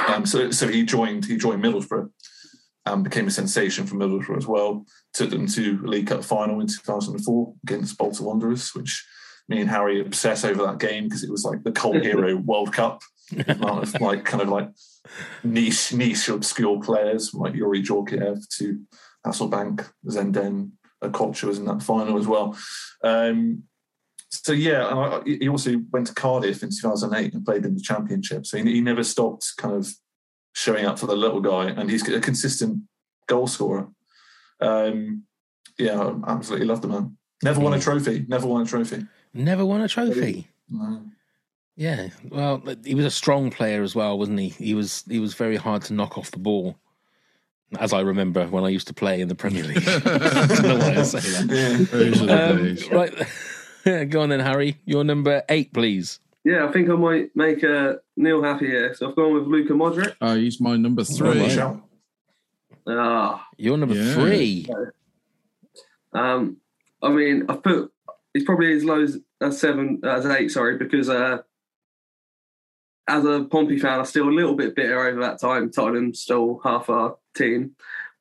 [0.08, 2.10] Um, so, so he joined he joined Middlesbrough
[2.86, 4.86] and became a sensation for Middlesbrough as well.
[5.14, 9.06] Took them to the League Cup final in 2004 against Bolton Wanderers, which
[9.48, 12.74] me and Harry obsess over that game because it was like the cult hero World
[12.74, 13.02] Cup.
[13.32, 14.70] Of like kind of like
[15.44, 18.82] niche niche obscure players like Youri Djorkaeff to
[19.26, 20.72] Hasselbaink, Zenden,
[21.04, 22.58] Okocha was in that final as well.
[23.04, 23.64] Um,
[24.30, 27.82] so yeah, and I, he also went to Cardiff in 2008 and played in the
[27.82, 28.46] Championship.
[28.46, 29.92] So he, he never stopped kind of
[30.54, 32.84] showing up for the little guy, and he's a consistent
[33.28, 33.88] goal scorer.
[34.62, 35.24] Um,
[35.78, 37.18] yeah, I absolutely love the man.
[37.44, 38.26] Never won a trophy.
[38.28, 39.06] Never won a trophy.
[39.34, 40.48] Never won a trophy.
[40.70, 41.04] No.
[41.76, 44.50] Yeah, well, he was a strong player as well, wasn't he?
[44.50, 46.76] He was he was very hard to knock off the ball,
[47.80, 49.78] as I remember when I used to play in the Premier League.
[49.88, 50.00] I
[50.48, 51.48] don't know why I say that.
[51.50, 51.98] Yeah.
[51.98, 52.92] Those are the Um, days.
[52.92, 53.14] right,
[54.10, 54.78] go on then, Harry.
[54.86, 56.20] Your number eight, please.
[56.44, 58.94] Yeah, I think I might make uh, Neil happy here.
[58.96, 60.16] So I've gone with Luka Modric.
[60.22, 61.50] Uh, he's my number Good three.
[61.50, 61.82] shout.
[62.88, 64.14] Ah, Your number Yeah.
[64.14, 64.68] three.
[66.14, 66.58] um,
[67.02, 67.92] I mean, I've put
[68.34, 71.40] he's probably as low as, as seven, as eight, sorry, because uh,
[73.08, 75.72] as a Pompey fan, I'm still a little bit bitter over that time.
[75.72, 77.76] Tottenham stole half our team,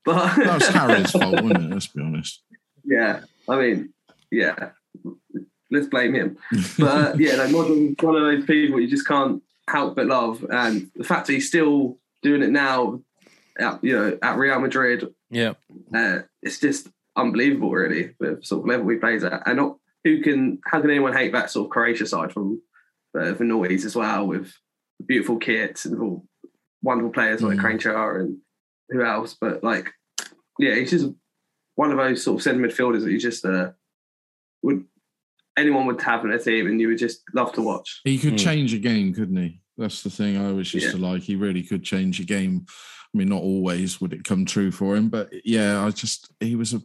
[0.05, 1.71] but That was Harry's fault, wasn't it?
[1.71, 2.43] Let's be honest.
[2.85, 3.93] yeah, I mean,
[4.31, 4.71] yeah,
[5.71, 6.39] let's blame him.
[6.79, 10.45] But uh, yeah, no, Modric's one of those people you just can't help but love,
[10.51, 13.01] and the fact that he's still doing it now,
[13.59, 15.55] at, you know, at Real Madrid, Yeah,
[15.95, 20.23] uh, it's just unbelievable, really, the sort of level he plays at, and not who
[20.23, 22.63] can how can anyone hate that sort of Croatia side from
[23.19, 24.53] uh, the noise as well with
[25.07, 26.25] beautiful kits and all
[26.83, 28.21] wonderful players like Mm.
[28.21, 28.39] And
[28.91, 29.93] who else, but like
[30.59, 31.09] yeah, he's just
[31.75, 33.71] one of those sort of centre midfielders that you just uh,
[34.63, 34.85] would
[35.59, 38.01] anyone would have in a team, and you would just love to watch.
[38.05, 38.37] He could Hmm.
[38.49, 39.61] change a game, couldn't he?
[39.77, 40.93] That's the thing I always used Yeah.
[40.93, 41.23] to like.
[41.23, 42.67] He really could change a game.
[43.15, 46.57] I mean, not always would it come true for him, but yeah, I just he
[46.57, 46.81] was a,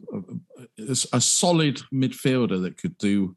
[0.78, 3.36] a, a solid midfielder that could do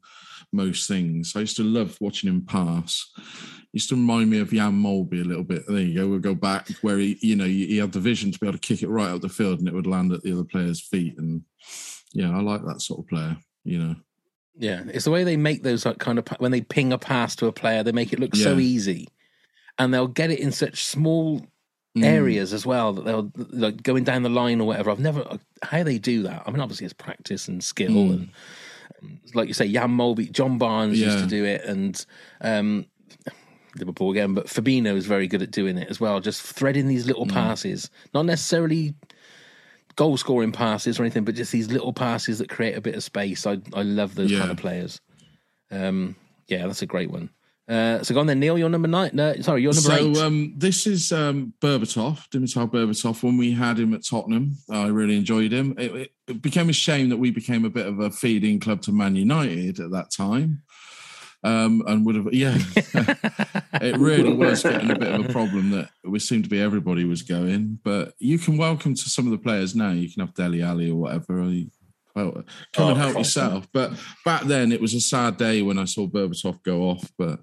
[0.54, 1.36] most things.
[1.36, 3.12] I used to love watching him pass.
[3.18, 5.64] He used to remind me of Jan Molby a little bit.
[5.68, 6.08] There you go.
[6.08, 8.68] We'll go back where he, you know, he had the vision to be able to
[8.68, 11.18] kick it right up the field and it would land at the other player's feet.
[11.18, 11.42] And
[12.14, 13.36] yeah, I like that sort of player.
[13.66, 13.96] You know,
[14.60, 17.36] Yeah, it's the way they make those like kind of when they ping a pass
[17.38, 19.08] to a player, they make it look so easy,
[19.78, 21.46] and they'll get it in such small
[21.96, 22.04] Mm.
[22.06, 24.92] areas as well that they'll like going down the line or whatever.
[24.92, 26.44] I've never how they do that.
[26.46, 28.12] I mean, obviously it's practice and skill, Mm.
[28.14, 28.30] and
[29.02, 32.06] um, like you say, Jan Molby, John Barnes used to do it, and
[32.42, 32.86] um,
[33.78, 36.20] Liverpool again, but Fabinho is very good at doing it as well.
[36.20, 37.08] Just threading these Mm.
[37.08, 38.94] little passes, not necessarily
[39.98, 43.04] goal scoring passes or anything, but just these little passes that create a bit of
[43.04, 43.46] space.
[43.46, 44.40] I I love those Yeah.
[44.40, 45.02] kind of players.
[45.72, 46.16] Um,
[46.48, 47.30] yeah, that's a great one.
[47.68, 48.58] Uh, so go on then, Neil.
[48.58, 49.10] You're number nine.
[49.12, 50.18] No, sorry, you're number so eight.
[50.20, 53.22] um, this is um, Berbatov, Dimitar Berbatov.
[53.22, 55.76] When we had him at Tottenham, I really enjoyed him.
[55.78, 58.82] It, it, it became a shame that we became a bit of a feeding club
[58.84, 60.62] to Man United at that time,
[61.44, 62.58] um, and would have yeah,
[63.82, 67.06] it really was getting a bit of a problem that we seemed to be everybody
[67.06, 67.80] was going.
[67.84, 69.92] But you can welcome to some of the players now.
[69.92, 71.44] You can have Dele Alli or whatever.
[71.44, 71.70] You,
[72.16, 73.68] well, come Oh, and help yourself.
[73.72, 73.94] But
[74.26, 77.12] back then, it was a sad day when I saw Berbatov go off.
[77.18, 77.42] But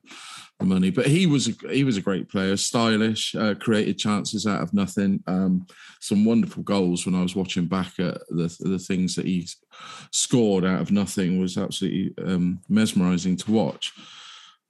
[0.61, 4.47] the money, but he was a, he was a great player, stylish, uh, created chances
[4.47, 5.23] out of nothing.
[5.27, 5.67] Um,
[6.01, 9.49] some wonderful goals when I was watching back at the the things that he
[10.13, 13.93] scored out of nothing was absolutely um, mesmerizing to watch.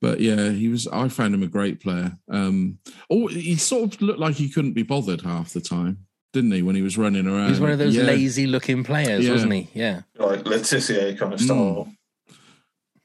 [0.01, 0.87] But yeah, he was.
[0.89, 2.13] I found him a great player.
[2.31, 2.79] Um,
[3.11, 5.99] oh, he sort of looked like he couldn't be bothered half the time,
[6.33, 6.63] didn't he?
[6.63, 8.03] When he was running around, He was one of those Yeah.
[8.05, 9.33] lazy-looking players, Yeah.
[9.33, 9.69] wasn't he?
[9.75, 10.03] Yeah.
[10.19, 11.95] like Le Tissier kind of Mm.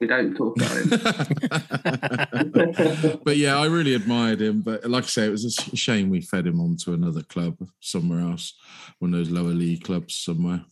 [0.00, 0.88] We don't talk about him.
[3.24, 4.62] but yeah, I really admired him.
[4.62, 7.56] But like I say, it was a shame we fed him on to another club
[7.80, 8.54] somewhere else,
[8.98, 10.64] one of those lower league clubs somewhere.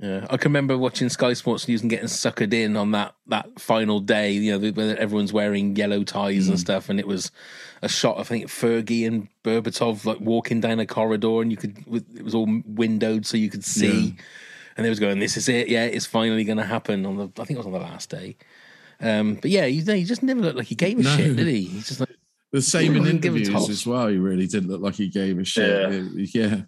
[0.00, 3.60] Yeah, I can remember watching Sky Sports News and getting suckered in on that that
[3.60, 4.30] final day.
[4.30, 6.50] You know, where everyone's wearing yellow ties Mm.
[6.50, 7.32] and stuff, and it was
[7.82, 8.20] a shot.
[8.20, 11.78] I think Fergie and Berbatov like walking down a corridor, and you could
[12.16, 14.14] it was all windowed so you could see.
[14.78, 17.24] And they was going, "This is it, yeah, it's finally going to happen." On the,
[17.24, 18.36] I think it was on the last day.
[19.00, 21.16] Um, but yeah, he, he just never looked like he gave a No.
[21.16, 21.62] shit, did he?
[21.64, 22.08] He's just like,
[22.52, 24.06] The same in Didn't give a interviews as well.
[24.08, 25.90] He really didn't look like he gave a shit.
[26.32, 26.46] Yeah.
[26.48, 26.60] Yeah,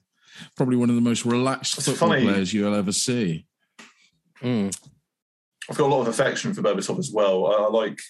[0.56, 2.22] probably one of the most relaxed It's football funny.
[2.22, 3.46] players you'll ever see.
[4.42, 4.76] mm,
[5.68, 7.46] I've got a lot of affection for Berbatov as well.
[7.46, 8.00] I, I like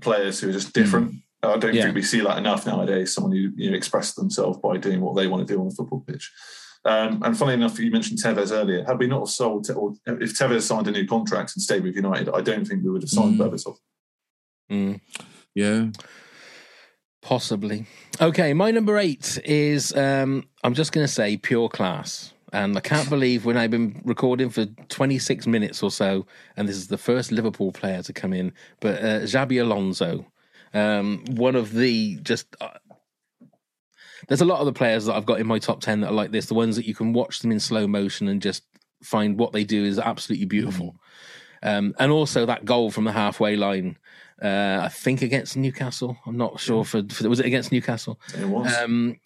[0.00, 1.14] players who are just different.
[1.42, 1.84] I don't Yeah.
[1.84, 3.14] think we see that enough nowadays.
[3.14, 5.74] Someone who you know, expresses themselves by doing what they want to do on the
[5.74, 6.32] football pitch.
[6.86, 8.84] Um, and funnily enough, you mentioned Tevez earlier.
[8.84, 11.96] Had we not have sold, or if Tevez signed a new contract and stayed with
[11.96, 13.50] United, I don't think we would have signed Mm.
[13.50, 13.76] Berbatov.
[14.70, 15.00] mm.
[15.54, 15.86] Yeah,
[17.22, 17.86] Possibly.
[18.20, 22.32] Okay, my number eight is um, I'm just going to say pure class.
[22.52, 26.24] And I can't believe when I've been recording for 26 minutes or so,
[26.56, 30.26] and this is the first Liverpool player to come in, but uh, Xabi Alonso,
[30.72, 32.54] um, one of the just.
[34.28, 36.14] There's a lot of the players that I've got in my top 10 that are
[36.14, 38.64] like this, the ones that you can watch them in slow motion and just
[39.02, 40.96] find what they do is absolutely beautiful.
[41.62, 43.98] Um, and also that goal from the halfway line,
[44.42, 46.18] uh, I think against Newcastle.
[46.26, 48.20] I'm not sure for, for was it against Newcastle.
[48.38, 48.74] It was.
[48.76, 49.18] Um,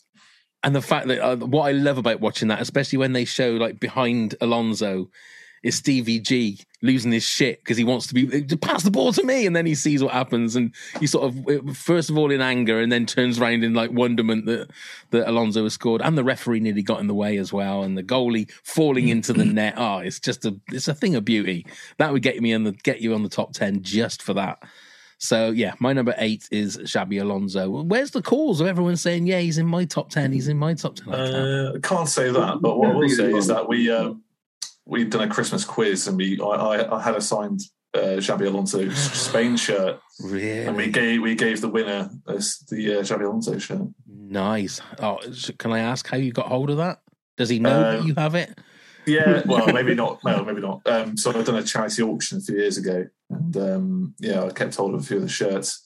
[0.63, 3.53] and the fact that uh, what I love about watching that, especially when they show
[3.53, 5.09] like behind Alonso,
[5.63, 9.23] is Stevie G losing his shit because he wants to be pass the ball to
[9.25, 12.41] me, and then he sees what happens, and he sort of first of all in
[12.41, 14.71] anger, and then turns around in like wonderment that
[15.11, 17.97] that Alonso has scored, and the referee nearly got in the way as well, and
[17.97, 19.75] the goalie falling into the net.
[19.77, 21.67] Oh, it's just a it's a thing of beauty.
[21.99, 24.63] That would get me in the get you on the top ten just for that.
[25.19, 27.83] So yeah, my number eight is Xabi Alonso.
[27.83, 30.31] Where's the calls of everyone saying, "Yeah, he's in my top ten.
[30.31, 31.13] He's in my top 10.
[31.13, 31.35] I can't.
[31.35, 34.23] Uh, can't say that, but what I will say is that we um,
[34.89, 37.61] we've done a Christmas quiz and we I, I, I had a signed
[37.95, 40.67] uh, Xabi Alonso Spain shirt, Really?
[40.67, 43.83] and we gave we gave the winner as the uh, Xabi Alonso shirt.
[44.07, 44.81] nice.
[45.01, 45.19] Oh,
[45.59, 47.01] can I ask how you got hold of that?
[47.37, 48.59] Does he know that Um, you have it?
[49.07, 50.23] Yeah, well, maybe not.
[50.25, 50.83] Well, maybe not.
[50.87, 54.51] Um, so I've done a charity auction a few years ago, and um, yeah, I
[54.51, 55.83] kept hold of a few of the shirts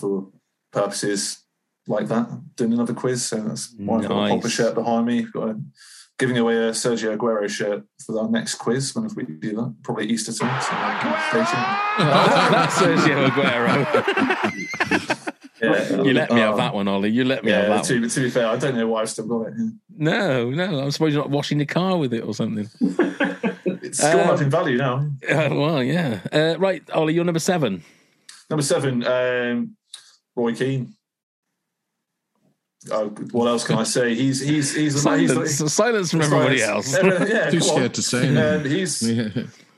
[0.00, 0.28] for
[0.72, 1.44] purposes
[1.86, 2.26] like that.
[2.56, 4.50] Doing another quiz, so that's why I've got a Nice.
[4.50, 5.22] shirt behind me.
[5.32, 5.60] Got a,
[6.18, 8.94] giving away a Sergio Aguero shirt for our next quiz.
[8.94, 10.60] Whenever we do that, probably Easter time.
[10.62, 11.66] So uh, stay tuned.
[12.54, 15.22] That's Sergio Aguero.
[15.62, 17.08] Yeah, you let me have that one, Ollie.
[17.10, 18.10] You let me have that to, one.
[18.10, 19.54] to be fair, I don't know why I've still got it.
[19.96, 20.80] No, no.
[20.80, 22.68] I'm surprised you're not washing the car with it or something.
[23.82, 24.96] It's gone Um, up in value now.
[25.28, 26.20] Uh, well, yeah.
[26.32, 27.82] Uh, right, Ollie, you're number seven.
[28.50, 29.76] Number seven, um,
[30.34, 30.94] Roy Keane.
[32.90, 34.14] Oh, what else can I say?
[34.14, 36.92] He's he's he's he's Silence, silence from everybody else.
[37.02, 37.74] Yeah, Too come on.
[37.76, 38.36] scared to say.
[38.36, 39.28] Um, he's Yeah.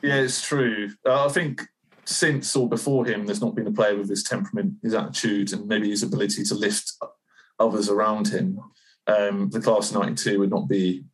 [0.03, 0.91] yeah, it's true.
[1.07, 1.63] Uh, I think
[2.05, 5.67] since or before him, there's not been a player with his temperament, his attitude, and
[5.67, 6.93] maybe his ability to lift
[7.59, 8.59] others around him.
[9.07, 11.05] Um, the class of '92 would not be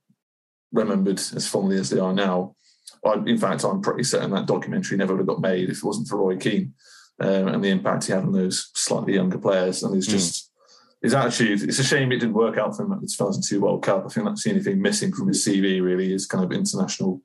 [0.72, 2.56] remembered as fondly as they are now.
[3.04, 5.84] I, in fact, I'm pretty certain that documentary never would have got made if it
[5.84, 6.72] wasn't for Roy Keane
[7.20, 9.82] um, and the impact he had on those slightly younger players.
[9.82, 10.50] And it's just
[11.04, 11.62] his attitude.
[11.62, 14.04] It's a shame it didn't work out for him at the 2002 World Cup.
[14.06, 15.82] I think that's the only thing missing from his CV.
[15.82, 17.20] Really, is kind of international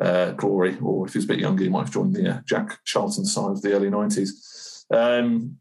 [0.00, 0.78] uh, glory.
[0.80, 3.24] Or if he was a bit younger, he might have joined the uh, Jack Charlton
[3.24, 4.84] side of the early 90s.
[4.94, 5.58] Um,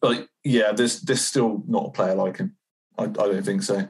[0.00, 2.54] but yeah, there's there's still not a player like him.
[2.98, 3.88] I, I don't think so.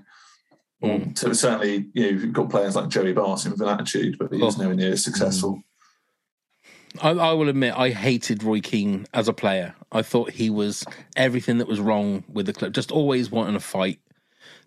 [0.82, 1.18] Mm.
[1.18, 4.40] So certainly, you know, you've got players like Joey Barton with an attitude, but he
[4.40, 4.62] was Oh.
[4.62, 5.60] nowhere near as successful.
[7.02, 9.74] I, I will admit, I hated Roy Keane as a player.
[9.90, 10.84] I thought he was
[11.16, 12.74] everything that was wrong with the club.
[12.74, 14.00] Just always wanting a fight.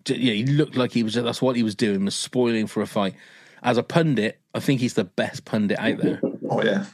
[0.06, 1.14] Yeah, he looked like he was.
[1.14, 2.04] That's what he was doing.
[2.04, 3.14] Was spoiling for a fight.
[3.62, 6.20] As a pundit, I think he's the best pundit out there
[6.52, 6.84] Oh yeah,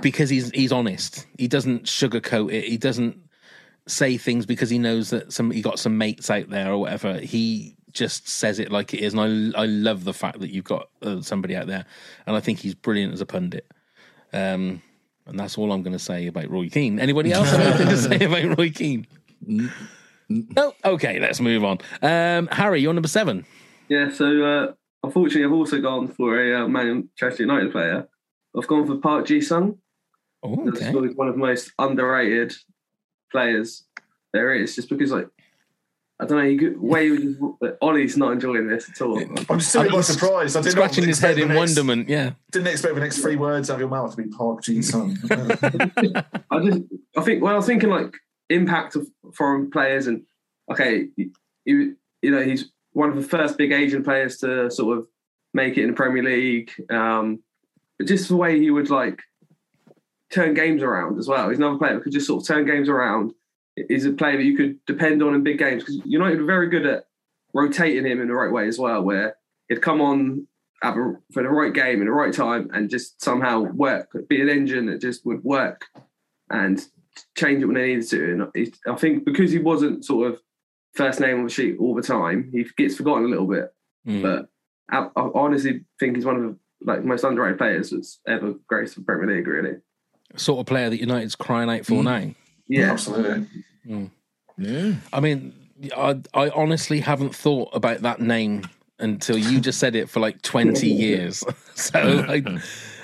[0.00, 1.26] because he's he's honest.
[1.38, 2.64] He doesn't sugarcoat it.
[2.64, 3.18] He doesn't
[3.86, 7.18] say things because he knows that some he got some mates out there or whatever.
[7.18, 10.64] He just says it like it is, and I I love the fact that you've
[10.64, 11.84] got uh, somebody out there,
[12.26, 13.70] and I think he's brilliant as a pundit.
[14.32, 14.82] Um,
[15.26, 16.98] and that's all I'm going to say about Roy Keane.
[16.98, 19.06] Anybody else have anything to say about Roy Keane?
[20.28, 20.72] No.
[20.84, 21.78] Okay, let's move on.
[22.00, 23.44] Um, Harry, you're number seven.
[23.88, 24.72] Yeah, so uh,
[25.04, 28.08] unfortunately, I've also gone for a uh, Manchester United player.
[28.56, 29.78] I've gone for Park Ji Sung.
[30.42, 30.90] Oh, That's okay.
[30.90, 32.54] probably one of the most underrated
[33.30, 33.84] players
[34.32, 35.28] there is, just because like
[36.22, 39.18] I don't know, you could, way you- Ollie's not enjoying this at all.
[39.50, 40.56] I'm still I by mean, surprised.
[40.56, 42.08] I did Scratching not his head expect in the next- wonderment.
[42.08, 42.30] Yeah.
[42.52, 45.18] Didn't expect the next three words out of your mouth to be Park Ji Sung.
[45.30, 46.82] I just,
[47.16, 48.14] I think, well, I was thinking like
[48.50, 50.22] impact of foreign players, and
[50.70, 55.06] okay, you, you know, he's one of the first big Asian players to sort of
[55.54, 56.70] make it in the Premier League.
[56.88, 57.42] Um,
[57.98, 59.20] but just the way he would like
[60.30, 61.48] turn games around as well.
[61.48, 63.32] He's another player who could just sort of turn games around.
[63.88, 66.68] He's a player that you could depend on in big games because United were very
[66.68, 67.04] good at
[67.54, 69.36] rotating him in the right way as well, where
[69.68, 70.46] he'd come on
[70.82, 74.48] at for the right game in the right time and just somehow work, be an
[74.48, 75.86] engine that just would work
[76.50, 76.86] and
[77.36, 78.32] change it when they needed to.
[78.54, 80.40] And I think because he wasn't sort of
[80.94, 83.72] first name on the sheet all the time, he gets forgotten a little bit.
[84.06, 84.22] Mm.
[84.22, 84.48] But
[84.90, 88.96] I, I honestly think he's one of the like most underrated players that's ever graced
[88.96, 89.46] the Premier League.
[89.46, 89.76] Really,
[90.36, 92.04] Sort of player that United's crying out for Mm.
[92.04, 92.34] now.
[92.68, 92.92] Yeah.
[92.92, 93.46] Absolutely.
[94.56, 94.94] Yeah.
[95.12, 95.52] I mean,
[95.96, 100.42] I, I honestly haven't thought about that name until you just said it for like
[100.42, 101.44] 20 years.
[101.74, 102.42] so, I,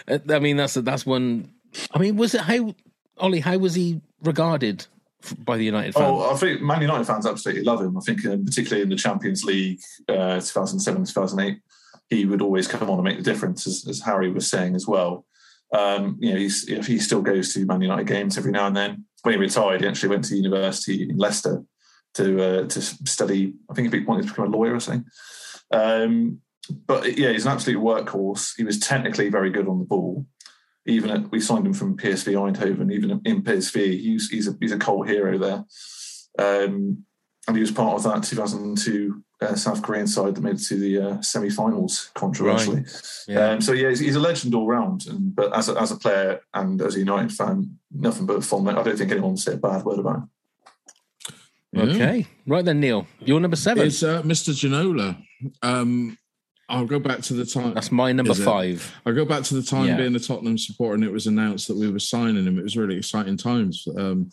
[0.09, 1.51] I mean, that's that's one.
[1.93, 2.75] I mean, was it how,
[3.19, 4.87] Ollie, how was he regarded
[5.23, 6.07] f- by the United fans?
[6.07, 7.97] Oh, I think Man United fans absolutely love him.
[7.97, 11.61] I think, um, particularly in the Champions League, uh, 2007, 2008,
[12.09, 14.87] he would always come on and make the difference, as, as Harry was saying as
[14.87, 15.27] well.
[15.75, 19.05] Um, you know, he's, he still goes to Man United games every now and then.
[19.23, 21.65] When he retired, he actually went to university in Leicester
[22.15, 23.55] to uh, to study.
[23.71, 25.05] I think he wanted to become a lawyer or something.
[25.73, 26.41] Um,
[26.87, 28.53] but yeah, he's an absolute workhorse.
[28.57, 30.27] He was technically very good on the ball.
[30.87, 32.93] Even at, we signed him from PSV Eindhoven.
[32.93, 35.65] Even in PSV, he's he's a he's a cult hero there.
[36.39, 37.05] Um,
[37.49, 40.77] and he was part of that 2002 uh, South Korean side that made it to
[40.77, 42.85] the uh, semi-finals controversially.
[43.27, 43.53] Yeah.
[43.53, 45.07] Um, so yeah, he's, he's a legend all round.
[45.07, 48.41] And but as a, as a player and as a United fan, nothing but a
[48.43, 48.69] fond.
[48.69, 50.31] I don't think anyone would say a bad word about him.
[51.73, 51.83] Yeah.
[51.85, 52.27] Okay.
[52.47, 53.87] Right then, Neil, you're number seven.
[53.87, 54.53] It's uh, Mr.
[54.53, 55.23] Ginola.
[55.63, 56.19] Um,
[56.69, 57.73] I'll go back to the time.
[57.73, 58.95] that's my number five.
[59.07, 59.97] I'll go back to the time Yeah.
[59.97, 62.59] being a Tottenham supporter, and it was announced that we were signing him.
[62.59, 63.89] It was really exciting times.
[63.97, 64.31] Um,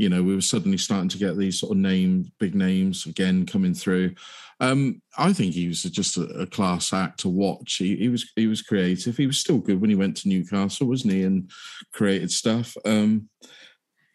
[0.00, 3.44] you know, we were suddenly starting to get these sort of name, big names again
[3.44, 4.14] coming through.
[4.58, 7.76] Um, I think he was just a, a class act to watch.
[7.76, 9.18] He, he was he was creative.
[9.18, 11.24] He was still good when he went to Newcastle, wasn't he?
[11.24, 11.50] And
[11.92, 12.78] created stuff.
[12.86, 13.28] Um,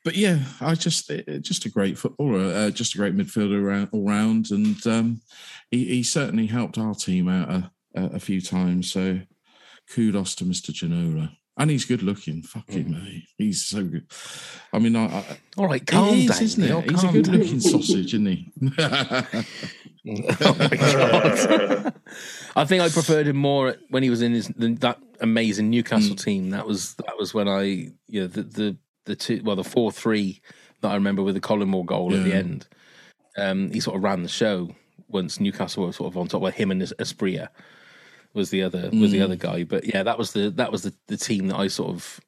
[0.04, 4.08] but yeah, I just just a great footballer, uh, just a great midfielder around, all
[4.08, 5.21] round, and um,
[5.69, 8.92] he, he certainly helped our team out a, a, a few times.
[8.92, 9.19] So
[9.94, 10.71] kudos to Mr.
[10.71, 11.29] Ginola.
[11.58, 12.41] And he's good looking.
[12.41, 13.27] Fucking mate.
[13.37, 14.06] He's so good.
[14.73, 16.43] I mean, I, I, All right, calm he is, down.
[16.43, 16.91] isn't it?
[16.91, 17.37] He's a good down.
[17.37, 18.51] looking sausage, isn't he?
[20.41, 21.93] oh my god!
[22.56, 26.49] I think I preferred him more when he was in his that amazing Newcastle team.
[26.49, 27.62] That was that was when I
[28.08, 30.41] you know the the, the two well the four three
[30.81, 32.67] that I remember with the Collingwood goal at the end.
[33.37, 34.75] Um, he sort of ran the show.
[35.08, 36.41] once Newcastle were sort of on top.
[36.41, 37.49] Well, him and Asprilla
[38.36, 39.23] was the other was the Mm.
[39.23, 39.63] other guy.
[39.63, 42.19] But yeah, that was the that was the, the team that I sort of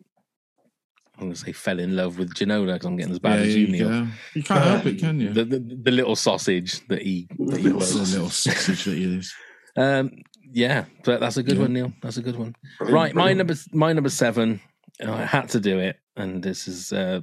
[1.18, 3.46] I'm going to say fell in love with Ginola because I'm getting as bad yeah,
[3.48, 3.90] as you, you, Neil.
[3.90, 4.08] go.
[4.36, 5.34] you can't help it, can you?
[5.34, 7.92] The, the the little sausage that he that he was.
[7.96, 9.34] a little sausage that he is.
[9.80, 10.10] Um,
[10.54, 11.62] yeah, but that's a good Yeah.
[11.62, 11.94] one, Neil.
[12.02, 12.56] That's a good one.
[12.80, 14.60] Brilliant, Right, my number my number seven.
[15.00, 17.20] and I had to do it, and this is uh,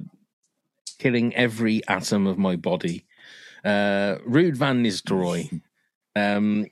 [0.99, 3.05] killing every atom of my body.
[3.65, 5.59] Uh, Ruud Van Nistelrooy.
[6.15, 6.67] Um,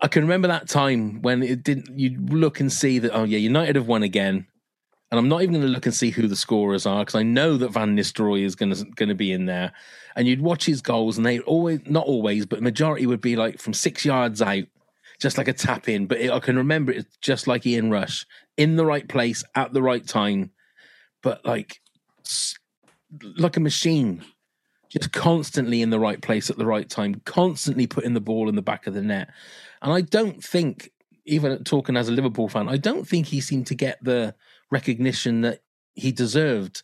[0.00, 1.98] I can remember that time when it didn't.
[1.98, 3.12] You look and see that.
[3.12, 4.46] Oh yeah, United have won again,
[5.10, 7.22] and I'm not even going to look and see who the scorers are because I
[7.22, 9.72] know that Van Nistelrooy is going to going to be in there.
[10.14, 13.60] And you'd watch his goals, and they always, not always, but majority would be like
[13.60, 14.64] from six yards out,
[15.20, 16.06] just like a tap in.
[16.06, 18.26] But it, I can remember it just like Ian Rush
[18.56, 20.50] in the right place at the right time,
[21.22, 21.80] but like
[23.38, 24.24] like a machine,
[24.88, 28.56] just constantly in the right place at the right time, constantly putting the ball in
[28.56, 29.28] the back of the net.
[29.82, 30.90] And I don't think,
[31.24, 34.34] even talking as a Liverpool fan, I don't think he seemed to get the
[34.70, 35.60] recognition that
[35.94, 36.82] he deserved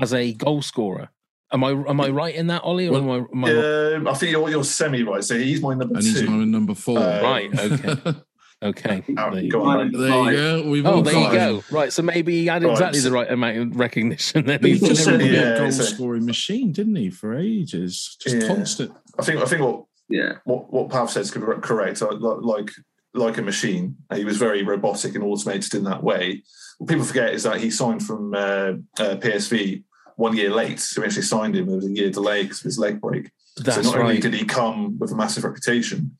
[0.00, 1.10] as a goal scorer.
[1.52, 2.88] Am I am I right in that, Ollie?
[2.88, 5.24] Or am I, am I Um, I think you're, you're semi right.
[5.24, 6.98] So he's my number And he's my number four.
[6.98, 7.58] Uh, right?
[7.58, 8.14] Okay,
[8.62, 9.02] okay.
[9.16, 9.66] Aaron, There you go go.
[9.68, 10.32] on, there you
[10.64, 10.70] go.
[10.70, 11.64] We've Oh, all there you go.
[11.70, 14.46] Right, so maybe he had exactly so- the right amount of recognition.
[14.46, 17.10] Then He he's just said said never- he yeah, a goal scoring machine, didn't he,
[17.10, 18.16] for ages?
[18.20, 18.46] Just Yeah.
[18.48, 18.92] constant.
[19.18, 20.34] I think I think what Yeah.
[20.44, 22.02] what what Pav says is cor- correct.
[22.02, 22.70] Like
[23.12, 26.42] like a machine, he was very robotic and automated in that way.
[26.78, 29.82] What people forget is that he signed from uh, uh, PSV
[30.16, 30.78] one year late.
[30.78, 31.66] So we actually signed him.
[31.66, 33.30] There was a year delay because of his leg break.
[33.56, 36.12] That's so not only did he come with a massive reputation,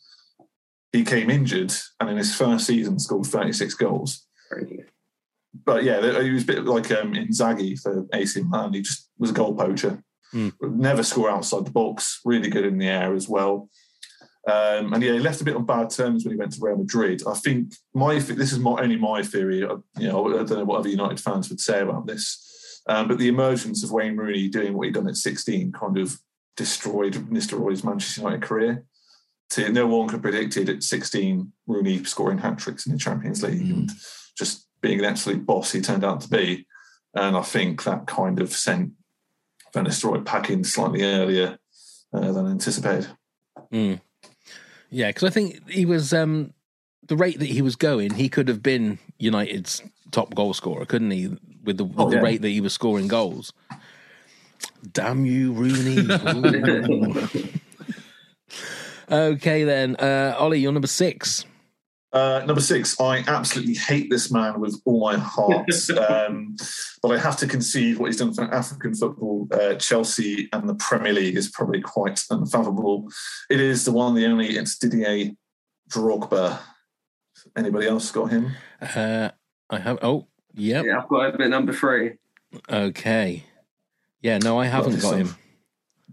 [0.92, 4.26] he came injured and in his first season scored 36 goals.
[5.64, 8.72] But yeah, he was a bit like um, Inzaghi for AC Milan.
[8.72, 10.02] He just was a goal poacher.
[10.32, 10.52] Mm.
[10.62, 12.20] Never score outside the box.
[12.24, 13.68] Really good in the air as well.
[14.46, 16.76] Um, and yeah, he left a bit on bad terms when he went to Real
[16.76, 17.22] Madrid.
[17.26, 19.64] I think my this is my, only my theory.
[19.64, 23.08] I- You know, I don't know what other United fans would say about this, um,
[23.08, 26.18] but the emergence of Wayne Rooney doing what he'd done at 16 kind of
[26.56, 28.84] destroyed Nistelrooy's Manchester United career.
[29.50, 33.42] To, no one could predict it at 16, Rooney scoring hat tricks in the Champions
[33.42, 33.70] League Mm.
[33.72, 33.90] and
[34.38, 36.66] just being an absolute boss he turned out to be.
[37.14, 38.92] And I think that kind of sent
[39.74, 41.58] Van Nistelrooy packing slightly earlier
[42.12, 43.08] uh, than anticipated.
[43.72, 44.00] Mm.
[44.90, 46.52] Yeah, because I think he was um,
[47.06, 48.14] the rate that he was going.
[48.14, 49.82] He could have been United's
[50.12, 51.36] top goal scorer, couldn't he?
[51.64, 52.22] With the, with Oh, the yeah.
[52.22, 53.52] rate that he was scoring goals.
[54.92, 56.06] Damn you, Rooney!
[59.12, 59.14] Ooh.
[59.14, 61.44] okay, then, uh, Ollie, you're number six.
[62.12, 66.56] Uh, number six, I absolutely hate this man with all my heart, um,
[67.02, 69.46] but I have to concede what he's done for African football.
[69.52, 73.08] Uh, Chelsea and the Premier League is probably quite unfathomable.
[73.48, 74.56] It is the one, the only.
[74.56, 75.30] It's Didier
[75.88, 76.58] Drogba.
[77.56, 78.52] Anybody else got him?
[78.80, 79.30] Uh,
[79.70, 79.98] I have.
[80.02, 80.84] Oh, yep.
[80.84, 82.14] Yeah, I've got him at number three.
[82.68, 83.44] Okay.
[84.20, 85.36] Yeah, no, I haven't Love got him.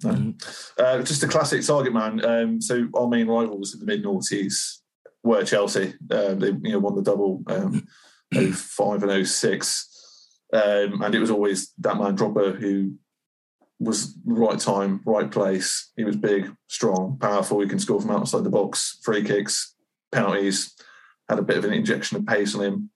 [0.04, 0.34] No.
[0.78, 2.24] Uh, just a classic target man.
[2.24, 4.80] Um, so our main rivals in the mid noughties
[5.24, 5.94] were Chelsea.
[6.12, 7.88] Um, they you know won the double um,
[8.34, 9.94] 05 and 06.
[10.54, 12.94] Um, and it was always that man Drogba who
[13.80, 15.92] was right time, right place.
[15.96, 17.60] He was big, strong, powerful.
[17.60, 19.76] He can score from outside the box, free kicks,
[20.12, 20.74] penalties.
[21.30, 22.90] Had a bit of an injection of pace on him.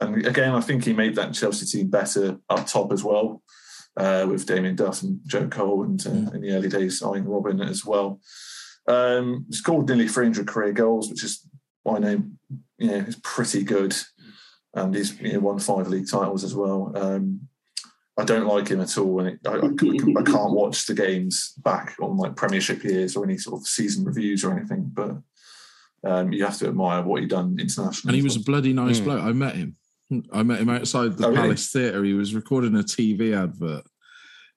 [0.00, 3.42] And again, I think he made that Chelsea team better up top as well
[3.98, 7.68] uh, with Damien Duff and Joe Cole, and uh, in the early days, Arjen Robben
[7.68, 8.20] as well.
[8.86, 11.46] Um, scored nearly 300 career goals, which is
[11.84, 12.38] my name.
[12.78, 13.94] You know, is pretty good,
[14.74, 16.92] and he's you know, won five league titles as well.
[16.94, 17.48] Um,
[18.16, 21.52] I don't like him at all, and it, I, I, I can't watch the games
[21.58, 24.90] back on like Premiership years or any sort of season reviews or anything.
[24.92, 25.16] But
[26.04, 28.12] um, you have to admire what he done internationally.
[28.12, 29.04] And he was a bloody nice Mm.
[29.04, 29.22] bloke.
[29.22, 29.76] I met him.
[30.32, 31.42] I met him outside the Oh, really?
[31.42, 32.02] Palace Theatre.
[32.04, 33.84] He was recording a TV advert,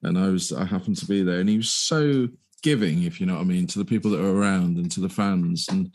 [0.04, 2.30] and I was I happened to be there, and he was so
[2.64, 5.00] giving, if you know what I mean, to the people that were around and to
[5.02, 5.92] the fans, and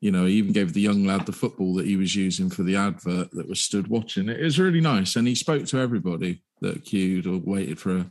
[0.00, 2.62] you know, he even gave the young lad the football that he was using for
[2.62, 4.28] the advert that was stood watching.
[4.28, 8.10] It was really nice, and he spoke to everybody that queued or waited for a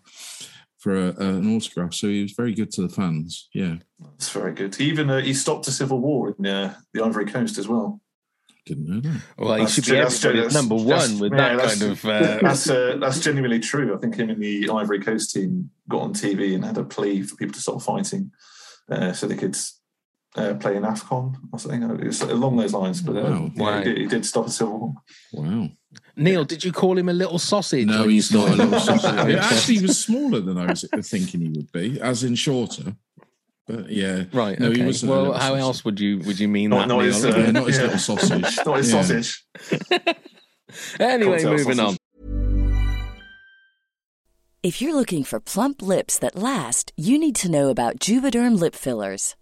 [0.78, 1.96] for a, an autograph.
[1.96, 3.50] So he was very good to the fans.
[3.56, 4.76] Yeah, That's very good.
[4.76, 8.02] He even uh, he stopped a civil war in uh, the Ivory Coast as well.
[8.66, 9.22] Didn't know that.
[9.38, 11.82] Well, he That's should be true, that's everybody's number that's- one with yeah, that kind
[11.91, 12.05] of.
[12.05, 13.95] Uh, that's uh, that's genuinely true.
[13.95, 17.22] I think him and the Ivory Coast team got on TV and had a plea
[17.22, 18.32] for people to stop fighting,
[18.89, 19.55] uh, so they could
[20.36, 21.84] uh, play in Afcon or something.
[21.84, 23.01] It was along those lines.
[23.01, 23.26] But Wow.
[23.26, 23.78] um, yeah, Wow.
[23.78, 24.93] he, did, he did stop a civil war.
[25.34, 25.70] Wow.
[26.18, 27.88] Neil, did you call him a little sausage?
[27.88, 29.30] No, he's not a saw little sausage.
[29.30, 32.95] It actually was smaller than I was thinking he would be, as in shorter.
[33.68, 34.59] But yeah, Right.
[34.59, 35.59] No, he was a well, how sausage.
[35.61, 36.93] else would you would you mean Not- that?
[36.93, 37.84] not his, uh, Yeah, not his Yeah.
[37.84, 38.57] little sausage.
[38.66, 39.01] Not his Yeah.
[39.01, 39.45] sausage.
[40.99, 41.80] anyway, Cocktail moving sausage.
[41.80, 41.97] on.
[44.63, 48.74] If you're looking for plump lips that last, you need to know about Juvederm lip
[48.76, 49.36] fillers.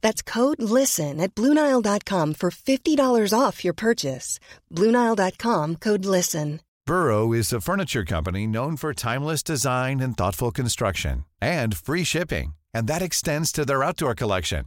[0.00, 4.40] That's code LISTEN at Bluenile.com for $50 off your purchase.
[4.74, 6.60] Bluenile.com code LISTEN.
[6.86, 12.54] Burrow is a furniture company known for timeless design and thoughtful construction and free shipping,
[12.74, 14.64] and that extends to their outdoor collection.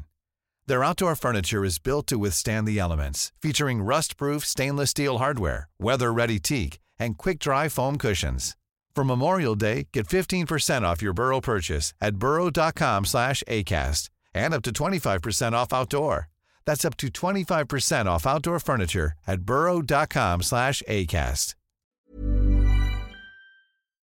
[0.66, 6.40] Their outdoor furniture is built to withstand the elements, featuring rust-proof stainless steel hardware, weather-ready
[6.40, 8.56] teak, and quick-dry foam cushions.
[8.96, 14.64] For Memorial Day, get 15% off your Burrow purchase at burrow.com slash ACAST and up
[14.64, 16.30] to 25% off outdoor.
[16.66, 21.56] That's up to 25% off outdoor furniture at burrow.com slash ACAST.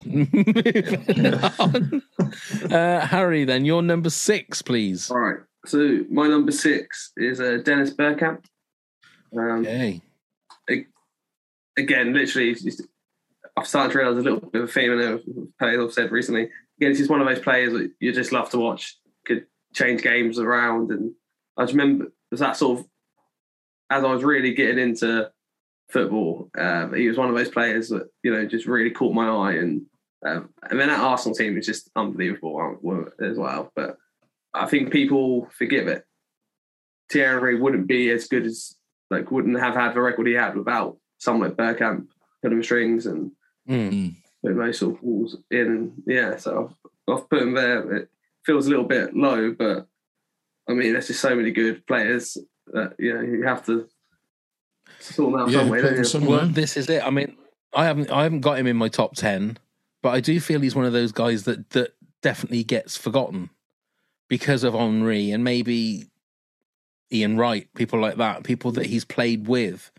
[0.06, 2.02] Moving.
[2.72, 5.10] Uh, Harry, then you're number six, please.
[5.12, 5.40] All right.
[5.66, 8.44] So my number six is uh, Dennis Bergkamp.
[9.38, 10.02] Um, Okay.
[11.78, 12.84] Again, literally, it's just-
[13.58, 15.18] I've started to realise a little bit of a theme in a
[15.60, 16.50] players I've said recently.
[16.80, 18.98] Again, he's one of those players that you just love to watch.
[19.78, 21.14] Change games around, and
[21.56, 22.86] I just remember was that sort of
[23.92, 25.30] as I was really getting into
[25.92, 26.50] football.
[26.58, 29.54] Um, he was one of those players that you know just really caught my eye,
[29.54, 29.84] and
[30.26, 33.72] um, and then that Arsenal team is just unbelievable uh, as well.
[33.76, 33.98] But
[34.52, 36.04] I think people forgive it.
[37.12, 38.76] Thierry wouldn't be as good as
[39.12, 42.08] like wouldn't have had the record he had without someone like Bergkamp
[42.42, 43.32] putting strings and
[43.70, 44.16] Mm.
[44.42, 46.02] putting those sort of balls in.
[46.08, 46.74] Yeah, so
[47.08, 47.94] I've, I've put him there.
[47.96, 48.10] It
[48.48, 49.88] feels a little bit low, but
[50.68, 52.38] I mean, there's just so many good players
[52.74, 53.88] that you know you have to
[55.00, 56.04] sort them out Yeah, some don't you?
[56.04, 56.38] somewhere.
[56.40, 57.04] Well, this is it.
[57.06, 57.38] I mean,
[57.74, 59.58] I haven't I haven't got him in my top ten,
[60.02, 61.94] but I do feel he's one of those guys that that
[62.24, 63.52] definitely gets forgotten
[64.30, 66.08] because of Henry and maybe
[67.14, 69.92] Ian Wright, people like that, people that he's played with.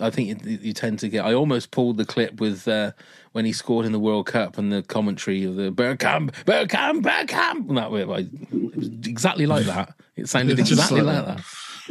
[0.00, 1.24] I think you, you tend to get.
[1.24, 2.92] I almost pulled the clip with uh,
[3.32, 7.68] when he scored in the World Cup and the commentary of the Bergkamp, Bergkamp, Bergkamp.
[7.68, 9.94] And that way, it was exactly like that.
[10.16, 11.36] It sounded exactly like like, that.
[11.38, 11.44] that.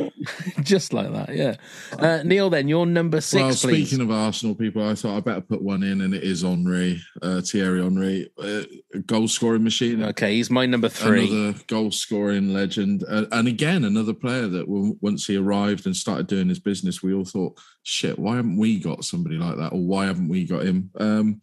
[0.62, 1.56] Just like that, yeah.
[1.98, 3.90] Uh, Neil, then you're number six, well, please.
[3.90, 7.02] speaking of Arsenal people, I thought I better put one in, and it is Henry,
[7.22, 8.64] uh, Thierry Henry, uh,
[9.06, 10.04] goal scoring machine.
[10.04, 11.30] Okay, he's my number three.
[11.30, 13.04] Another goal scoring legend.
[13.08, 17.14] Uh, and again, another player that once he arrived and started doing his business, we
[17.14, 19.74] all thought, shit, why haven't we got somebody like that?
[19.74, 20.92] Or why haven't we got him?
[21.00, 21.42] Um,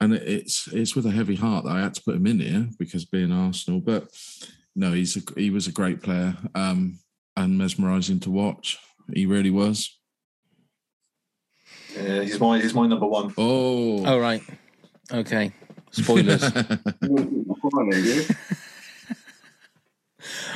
[0.00, 2.68] and it's it's with a heavy heart that I had to put him in here
[2.78, 3.80] because being Arsenal.
[3.80, 4.08] But
[4.74, 6.98] no, he's a, he was a great player um,
[7.44, 8.78] and mesmerising to watch.
[9.12, 9.96] He really was.
[11.96, 13.34] Yeah, he's my he's my number one.
[13.36, 14.42] Oh, Oh right,
[15.12, 15.52] okay.
[15.92, 16.44] Spoilers.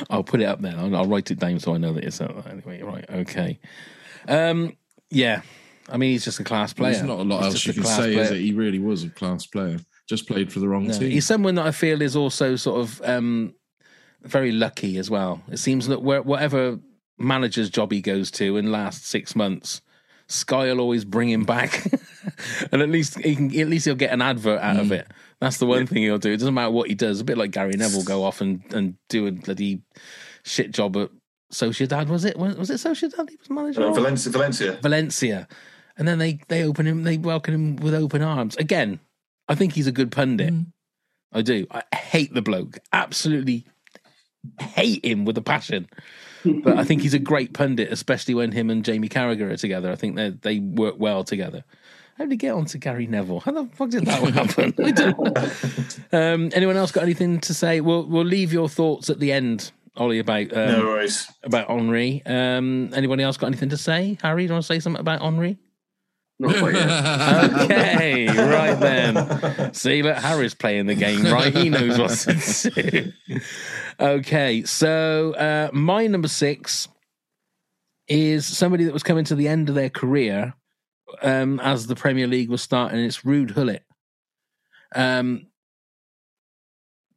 [0.09, 0.75] I'll put it up there.
[0.77, 2.53] I'll, I'll write it down so I know that it's up there.
[2.53, 3.59] Anyway, right, okay.
[4.27, 4.77] Um,
[5.09, 5.41] yeah,
[5.89, 6.93] I mean, he's just a class player.
[6.93, 8.39] There's not a lot He's else you can class say, is player.
[8.39, 8.43] it?
[8.43, 9.77] He really was a class player.
[10.07, 11.09] Just played for the wrong No, team.
[11.11, 13.53] he's someone that I feel is also sort of um,
[14.25, 15.41] very lucky as well.
[15.51, 16.79] It seems that where, whatever
[17.17, 19.81] manager's job he goes to in the last six months,
[20.27, 21.85] Sky will always bring him back,
[22.71, 23.47] and at least he can.
[23.59, 24.81] At least he'll get an advert out Mm.
[24.81, 25.07] of it.
[25.39, 26.31] That's the one thing he'll do.
[26.31, 27.19] It doesn't matter what he does.
[27.19, 29.81] A bit like Gary Neville go off and, and do a bloody
[30.43, 31.09] shit job at
[31.53, 32.07] Sociedad.
[32.07, 32.37] Was it?
[32.37, 33.29] Was it Sociedad?
[33.29, 33.83] He was manager.
[33.83, 33.93] Uh.
[33.93, 34.79] Valencia, Valencia.
[34.81, 35.47] Valencia,
[35.97, 38.55] and then they they open him, they welcome him with open arms.
[38.57, 38.99] Again,
[39.47, 40.53] I think he's a good pundit.
[41.31, 41.67] I do.
[41.69, 42.79] I hate the bloke.
[42.93, 43.65] Absolutely
[44.59, 45.87] hate him with a passion.
[46.43, 49.91] But I think he's a great pundit, especially when him and Jamie Carragher are together.
[49.91, 51.63] I think they they work well together.
[52.17, 53.39] How did he get on to Gary Neville?
[53.41, 54.73] How the fuck did that one happen?
[54.83, 56.33] I don't know.
[56.33, 57.81] Um, anyone else got anything to say?
[57.81, 61.27] We'll we'll leave your thoughts at the end, Ollie, about um, No worries.
[61.43, 62.21] about Henry.
[62.25, 64.17] Um, anybody else got anything to say?
[64.21, 65.57] Harry, do you want to say something about Henry?
[66.39, 67.53] Not quite yet.
[67.61, 69.73] Okay, right then.
[69.73, 71.55] See, look, Harry's playing the game, right?
[71.55, 73.39] He knows what to do.
[73.99, 76.89] Okay, so uh, my number six
[78.07, 80.53] is somebody that was coming to the end of their career
[81.21, 82.99] um, as the Premier League was starting.
[82.99, 83.83] It's Ruud Gullit.
[84.93, 85.47] Um,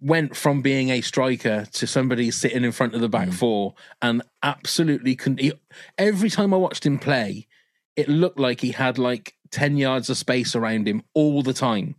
[0.00, 4.22] went from being a striker to somebody sitting in front of the back four and
[4.42, 5.40] absolutely couldn't.
[5.40, 5.52] He,
[5.96, 7.47] every time I watched him play,
[7.98, 11.96] it looked like he had like 10 yards of space around him all the time.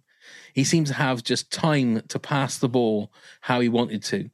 [0.53, 4.29] He seemed to have just time to pass the ball how he wanted to.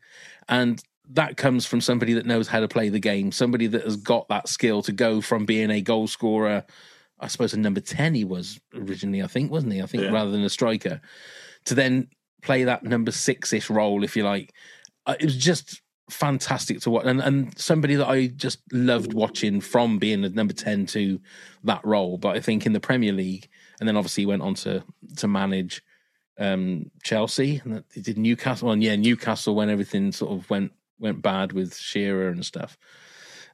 [0.48, 3.96] And that comes from somebody that knows how to play the game, somebody that has
[3.98, 6.64] got that skill to go from being a goal scorer.
[7.20, 9.82] I suppose a number 10 he was originally, I think, wasn't he?
[9.82, 10.12] I think Yeah.
[10.12, 11.02] rather than a striker,
[11.66, 12.10] to then
[12.44, 14.54] play that number six ish role, if you like.
[15.08, 17.06] Uh, It was just fantastic to watch.
[17.06, 21.20] And, and somebody that I just loved watching from being a number 10 to
[21.64, 22.18] that role.
[22.18, 23.48] But I think in the Premier League,
[23.80, 24.84] and then obviously he went on to,
[25.18, 25.84] to manage
[26.38, 28.72] um, Chelsea and that- he did Newcastle.
[28.72, 32.78] And yeah, Newcastle when everything sort of went went bad with Shearer and stuff.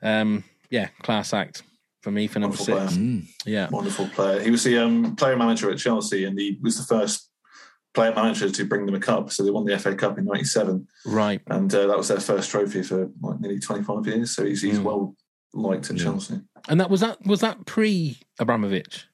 [0.03, 1.63] Um, yeah, class act
[2.01, 2.93] for me for number Wonderful six.
[2.95, 3.03] player.
[3.05, 3.25] Mm.
[3.47, 4.39] Yeah, Wonderful player.
[4.41, 7.30] He was the um, player manager at Chelsea, and he was the first
[7.93, 9.31] player manager to bring them a cup.
[9.31, 11.41] So they won the FA Cup in '97, right.
[11.47, 14.31] and uh, that was their first trophy for like nearly 25 years.
[14.35, 14.83] So he's, he's Mm.
[14.83, 15.15] well
[15.53, 16.03] liked at Yeah.
[16.03, 16.39] Chelsea.
[16.69, 19.07] And that was that was that pre Abramovich.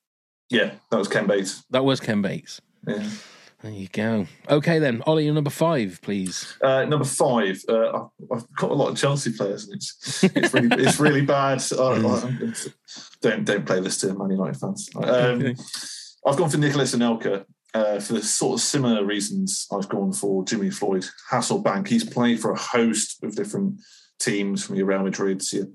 [0.49, 1.63] Yeah, that was Ken Bates.
[1.71, 2.61] That was Ken Bates.
[2.87, 3.07] Yeah.
[3.63, 4.27] There you go.
[4.47, 6.55] Okay then, Ollie, your number five, please.
[6.61, 10.53] Uh, number five, uh, I've- I've got a lot of Chelsea players, and it's it's
[10.53, 11.63] really it's really bad.
[11.77, 12.53] I, I,
[13.21, 14.89] don't don't play this to Man United fans.
[14.95, 15.55] Um,
[16.27, 17.45] I've gone for Nicolas Anelka
[17.77, 21.87] uh, for the sort of similar reasons I've gone for Jimmy Floyd Hasselbaink.
[21.87, 23.79] He's played for a host of different
[24.19, 25.67] teams from your Real Madrid's, your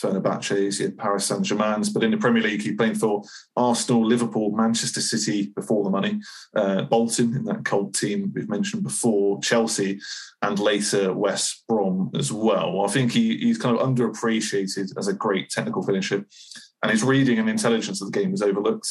[0.00, 3.24] Fenerbahce's, your Paris Saint Germain's, but in the Premier League, he played for
[3.56, 6.20] Arsenal, Liverpool, Manchester City before the money,
[6.54, 9.98] uh, Bolton in that cold team we've mentioned before, Chelsea,
[10.42, 12.84] and later West Brom as well.
[12.84, 16.24] I think he, he's kind of underappreciated as a great technical finisher,
[16.84, 18.88] and his reading and intelligence of the game is overlooked.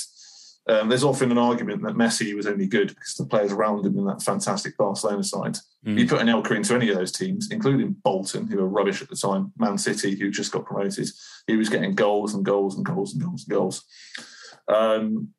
[0.70, 3.98] Um, there's often an argument that Messi was only good because the players around him
[3.98, 5.56] in that fantastic Barcelona side.
[5.86, 6.00] Mm.
[6.00, 9.16] You put Anelka into any of those teams, including Bolton, who were rubbish at the
[9.16, 11.08] time, Man City, who just got promoted,
[11.48, 13.84] he was getting goals and goals and goals and goals and goals.
[14.68, 15.30] Um,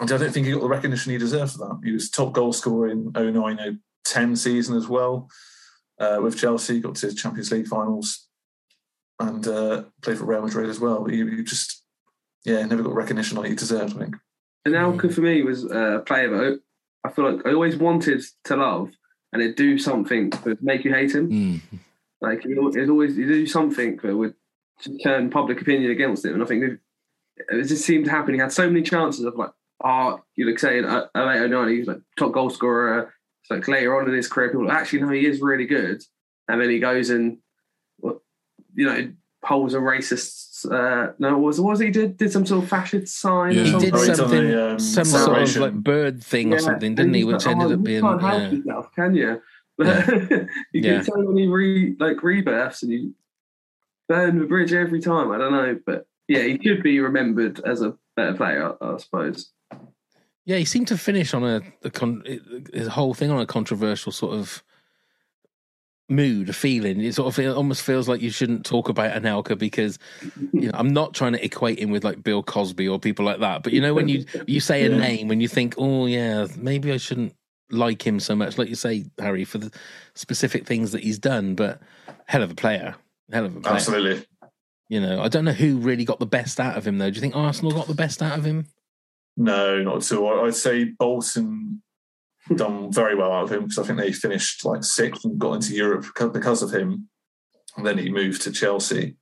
[0.00, 1.80] and I don't think he got the recognition he deserved for that.
[1.82, 5.28] He was top goal scorer in 09 10 season as well
[5.98, 8.28] uh, with Chelsea, got to Champions League finals
[9.20, 11.04] and uh, played for Real Madrid as well.
[11.04, 11.77] He, he just,
[12.48, 14.16] yeah, never got recognition like he deserved, I think.
[14.66, 16.60] Anelka for me was uh, a player that
[17.04, 18.90] I feel like I always wanted to love,
[19.32, 21.30] and it'd do something that would make you hate him.
[21.30, 21.60] Mm.
[22.20, 24.34] Like it it always you do something that would
[25.02, 26.80] turn public opinion against him, and I think it,
[27.50, 28.34] it just seemed to happen.
[28.34, 29.50] He had so many chances of like,
[29.84, 33.14] oh, you like saying uh, 08, 09, he's like top goal scorer.
[33.42, 35.66] It's like later on in his career, people are like, actually no, he is really
[35.66, 36.02] good,
[36.48, 37.38] and then he goes and
[38.74, 39.12] you know
[39.44, 40.47] holds a racist.
[40.64, 43.52] Uh, no, was was he did did some sort of fascist sign?
[43.54, 43.60] Yeah.
[43.60, 43.90] or He something?
[43.90, 47.24] did Oh, something, the, um, some sort of like bird thing or something, didn't he?
[47.24, 48.50] Which like, ended oh, up you being can't help yeah.
[48.50, 49.42] yourself, can you?
[49.80, 50.10] Yeah.
[50.10, 50.80] you Yeah.
[50.96, 53.14] get so many re, like rebirths and you
[54.08, 55.30] burn the bridge every time.
[55.30, 58.96] I don't know, but yeah, he should be remembered as a better player, I, I
[58.96, 59.52] suppose.
[60.44, 62.24] Yeah, he seemed to finish on a, a con-
[62.72, 64.64] his whole thing on a controversial sort of
[66.08, 67.00] mood, a feeling.
[67.00, 69.98] It sort of it almost feels like you shouldn't talk about Anelka because
[70.52, 73.40] you know I'm not trying to equate him with like Bill Cosby or people like
[73.40, 73.62] that.
[73.62, 74.96] But you know when you you say a Yeah.
[74.98, 77.34] name and you think, oh yeah, maybe I shouldn't
[77.70, 79.70] like him so much, like you say, Harry, for the
[80.14, 81.54] specific things that he's done.
[81.54, 81.80] But
[82.26, 82.94] hell of a player,
[83.30, 83.74] hell of a player.
[83.74, 84.26] Absolutely.
[84.88, 87.10] You know, I don't know who really got the best out of him though.
[87.10, 88.66] Do you think Arsenal got the best out of him?
[89.36, 90.46] No, not at all.
[90.46, 91.82] I'd say Bolton
[92.56, 95.54] done very well out of him because I think they finished like sixth and got
[95.54, 97.08] into Europe because of him.
[97.76, 99.16] And then he moved to Chelsea.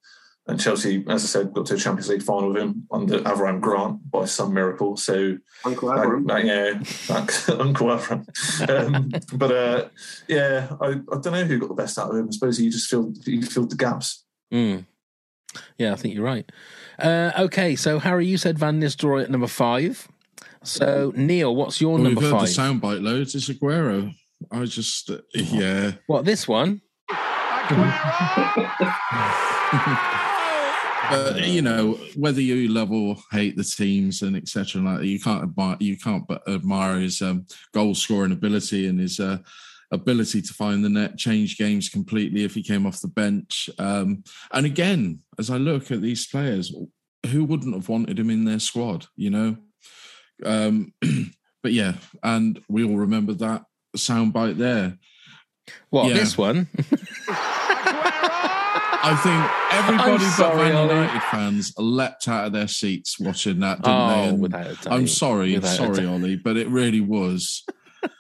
[0.49, 3.61] And Chelsea, as I said, got to a Champions League final with him under Avram
[3.61, 4.97] Grant by some miracle.
[4.97, 6.27] So, Uncle Avram.
[6.29, 8.71] that- yeah, that, Uncle Avram.
[8.71, 9.89] Um, but uh,
[10.29, 12.29] yeah, I, I don't know who got the best out of him.
[12.29, 14.25] I suppose he just filled, he filled the gaps.
[14.55, 14.87] Mm.
[15.79, 16.51] Yeah, I think you're right.
[16.99, 20.07] Uh, okay, so Harry, you said Van Nistelrooy at number five.
[20.67, 22.49] So Neil, what's your Well, we've number heard five?
[22.49, 22.55] the
[22.89, 23.35] soundbite loads.
[23.35, 24.13] It's Aguero.
[24.51, 25.93] I just, uh, yeah.
[26.07, 26.83] What this one?
[31.09, 34.83] But you know, whether you love or hate the teams and etc.
[34.83, 38.99] Like that, you can't admire, you can't but admire his um, goal scoring ability and
[38.99, 39.39] his uh,
[39.93, 43.71] ability to find the net, change games completely if he came off the bench.
[43.79, 46.75] Um, and again, as I look at these players,
[47.29, 49.07] who wouldn't have wanted him in their squad?
[49.15, 49.57] You know.
[50.45, 50.93] Um,
[51.63, 53.63] but yeah, and we all remember that
[53.97, 54.99] soundbite there.
[55.91, 56.15] What Yeah.
[56.15, 56.69] this one?
[59.09, 60.95] I think everybody I'm but sorry, Man Ollie.
[60.95, 64.29] United fans leapt out of their seats watching that, didn't Oh, they?
[64.29, 64.93] And without a doubt.
[64.93, 66.07] I'm sorry, Without sorry, doubt.
[66.07, 67.65] Ollie, but it really was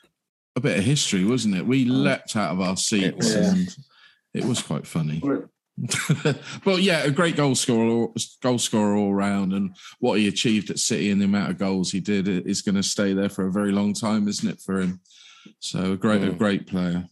[0.56, 1.66] a bit of history, wasn't it?
[1.66, 3.34] We leapt out of our seats, was.
[3.34, 3.76] and
[4.32, 5.20] it was quite funny.
[6.64, 8.08] but yeah, a great goal scorer,
[8.42, 11.92] goal scorer all round, and what he achieved at City and the amount of goals
[11.92, 14.80] he did is going to stay there for a very long time, isn't it, for
[14.80, 15.00] him?
[15.60, 16.38] So a great, a Mm.
[16.38, 17.04] great player.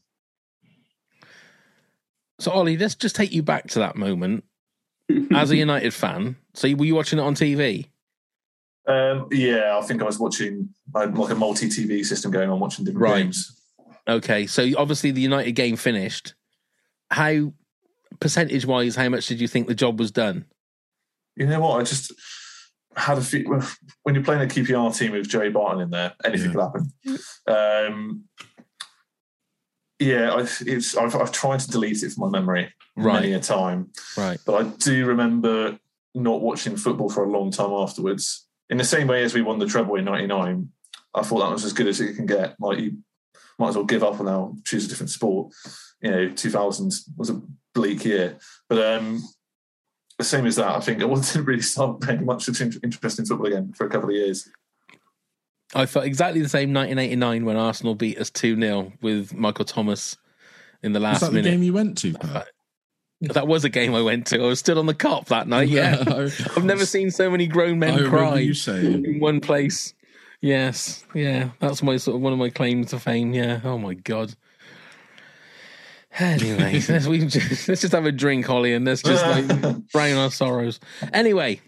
[2.40, 4.44] So Ollie, let's just take you back to that moment
[5.32, 6.36] as a United fan.
[6.54, 7.88] So were you watching it on TV?
[8.86, 12.84] Um, yeah, I think I was watching like a multi TV system going on, watching
[12.84, 13.22] different Right.
[13.24, 13.60] games.
[14.06, 16.34] Okay, so obviously the United game finished.
[17.10, 17.52] How
[18.20, 20.46] percentage wise, how much did you think the job was done?
[21.36, 21.80] You know what?
[21.80, 22.12] I just
[22.96, 23.60] had a few.
[24.02, 26.92] when you're playing a QPR team with Joey Barton in there, anything could happen.
[27.46, 28.24] Um,
[29.98, 33.90] yeah, I, it's I've, I've tried to delete it from my memory many a time,
[34.16, 34.38] Right.
[34.44, 35.78] but I do remember
[36.14, 38.46] not watching football for a long time afterwards.
[38.70, 40.68] In the same way as we won the treble in '99,
[41.14, 42.56] I thought that was as good as it can get.
[42.60, 42.98] Like you
[43.58, 45.52] might as well give up and now choose a different sport.
[46.04, 47.40] You know, 2000 was a
[47.74, 48.36] bleak year,
[48.68, 49.22] but um,
[50.18, 53.46] the same as that, I think I didn't really start paying much interest in football
[53.46, 54.48] again for a couple of years.
[55.74, 60.16] I felt exactly the same 1989 when Arsenal beat us 2 0 with Michael Thomas
[60.82, 61.50] in the Was last that the minute.
[61.52, 62.12] game you went to?
[62.12, 62.48] Pat?
[63.22, 64.42] That was a game I went to.
[64.42, 65.68] I was still on the Kop that night.
[65.68, 69.94] Yeah, I- I've never seen so many grown men I cry you in one place.
[70.42, 73.32] Yes, yeah, that's my sort of one of my claims to fame.
[73.32, 73.60] Yeah.
[73.64, 74.34] Oh my god.
[76.18, 80.16] Anyway, let's, we just, let's just have a drink, Holly, and let's just like drown
[80.16, 80.80] our sorrows.
[81.12, 81.60] Anyway,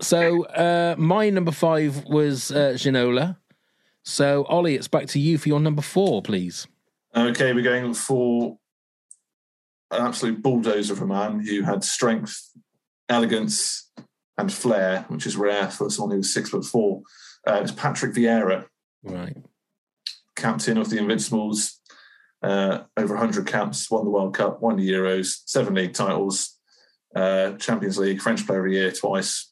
[0.00, 3.36] so uh, my number five was uh, Ginola.
[4.02, 6.66] So Ollie, it's back to you for your number four, please.
[7.16, 8.58] Okay, we're going for
[9.90, 12.50] an absolute bulldozer of a man who had strength,
[13.08, 13.90] elegance,
[14.36, 17.02] and flair, which is rare for someone who was six foot four.
[17.46, 18.66] Uh, it's Patrick Vieira,
[19.02, 19.36] Right.
[20.34, 21.80] captain of the Invincibles,
[22.44, 26.58] uh, over 100 caps, won the World Cup, won the Euros, seven league titles,
[27.16, 29.50] uh, Champions League, French Player of the Year twice.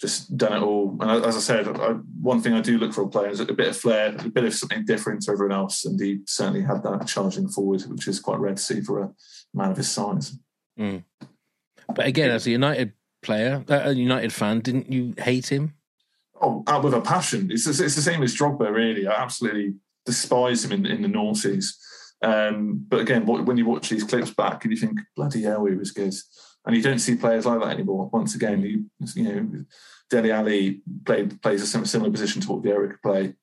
[0.00, 0.98] Just done it all.
[1.00, 3.46] And as I said, I, one thing I do look for a player is a
[3.46, 5.84] bit of flair, a bit of something different to everyone else.
[5.84, 9.14] And he certainly had that charging forward, which is quite rare to see for a
[9.54, 10.36] man of his size.
[10.78, 11.04] Mm.
[11.94, 15.74] But again, as a United player, uh, a United fan, didn't you hate him?
[16.42, 17.50] Oh, with a passion.
[17.50, 19.06] It's, it's the same as Drogba, really.
[19.06, 21.76] I absolutely despise him in, in the noughties.
[22.22, 25.74] Um, but again, when you watch these clips back and you think, bloody hell, he
[25.74, 26.14] was good.
[26.64, 28.10] And you don't see players like that anymore.
[28.12, 29.64] Once again, you, you know,
[30.10, 33.34] Dele Alli played, plays a similar position to what Vieira could play.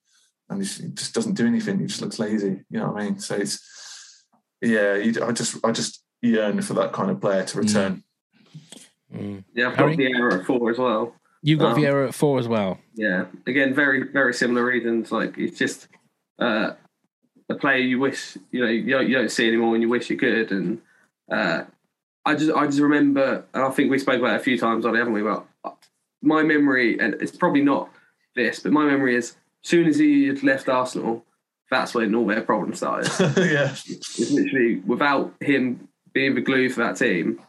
[0.49, 1.79] And he just, doesn't do anything.
[1.79, 2.61] He just looks lazy.
[2.69, 3.19] You know what I mean?
[3.19, 4.25] So it's,
[4.61, 8.03] yeah, you, I just I just yearn for that kind of player to return.
[9.13, 9.43] Mm.
[9.53, 9.95] Yeah, I've Harry?
[9.95, 11.15] got Vieira at four as well.
[11.41, 12.79] You've got Um, Vieira at four as well.
[12.95, 15.11] Yeah, again, very very similar reasons.
[15.11, 15.87] Like it's just
[16.39, 16.71] uh,
[17.49, 20.09] a player you wish you know you don't, you don't see anymore, and you wish
[20.09, 20.51] you could.
[20.51, 20.81] And
[21.31, 21.63] uh,
[22.25, 24.85] I just I just remember, and I think we spoke about it a few times,
[24.85, 25.21] on it, haven't we?
[25.21, 25.47] About
[26.21, 27.89] my memory, and it's probably not
[28.35, 31.23] this, but my memory is as soon as he had left Arsenal,
[31.69, 33.11] that's when all their problems started.
[33.37, 37.41] yeah, It's literally without him being the glue for that team,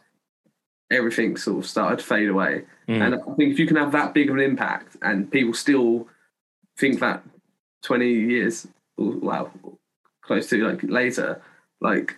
[0.91, 2.63] everything sort of started to fade away.
[2.87, 3.01] Mm.
[3.01, 6.07] And I think if you can have that big of an impact and people still
[6.77, 7.23] think that
[7.83, 8.67] 20 years,
[8.97, 9.51] well,
[10.25, 11.41] close to like later,
[11.81, 12.15] like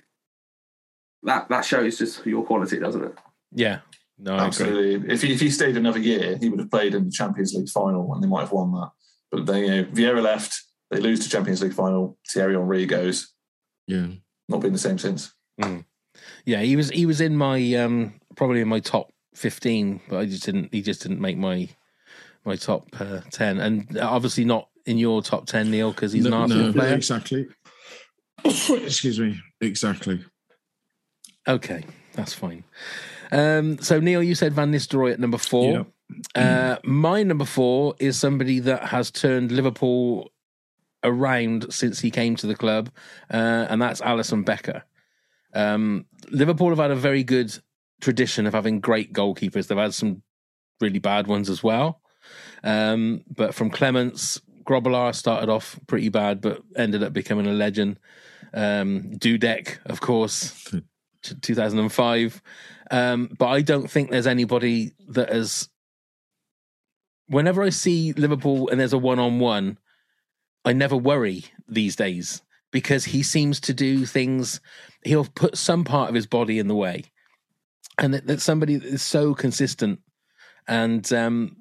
[1.24, 3.14] that, that shows just your quality, doesn't it?
[3.52, 3.80] Yeah,
[4.18, 5.14] No, Absolutely.
[5.14, 7.70] If he, if he stayed another year, he would have played in the Champions League
[7.70, 8.92] final and they might have won that.
[9.32, 13.34] But then, you know, Vieira left, they lose to Champions League final, Thierry Henry goes,
[13.88, 14.08] Yeah.
[14.48, 15.34] not been the same since.
[16.46, 20.26] Yeah, he was he was in my um probably in my top fifteen, but I
[20.26, 20.70] just didn't.
[20.74, 21.70] He just didn't make my
[22.46, 26.34] my top uh, ten, and obviously not in your top ten, Neil, because he's an
[26.34, 26.96] Arsenal player.
[26.96, 27.48] exactly.
[28.46, 29.40] Excuse me.
[29.62, 30.24] Exactly.
[31.48, 31.84] Okay,
[32.14, 32.64] that's fine.
[33.32, 35.88] Um, so Neil, you said Van Nistelrooy at number four.
[36.36, 40.32] Uh, my number four is somebody that has turned Liverpool
[41.04, 42.90] around since he came to the club,
[43.32, 44.84] uh, and that's Alisson Becker.
[45.54, 47.58] Um, Liverpool have had a very good
[48.02, 49.68] tradition of having great goalkeepers.
[49.68, 50.22] They've had some
[50.80, 52.02] really bad ones as well.
[52.64, 58.00] Um, but from Clemence, Grobbelaar started off pretty bad, but ended up becoming a legend.
[58.54, 60.74] Um, Dudek, of course,
[61.42, 62.42] 2005.
[62.90, 65.70] Um, but I don't think there's anybody that has.
[67.28, 69.78] Whenever I see Liverpool and there's a one on one,
[70.64, 72.42] I never worry these days
[72.72, 74.62] because he seems to do things.
[75.04, 77.04] He'll put some part of his body in the way,
[77.98, 80.00] and that, that somebody that is so consistent
[80.68, 81.58] and um,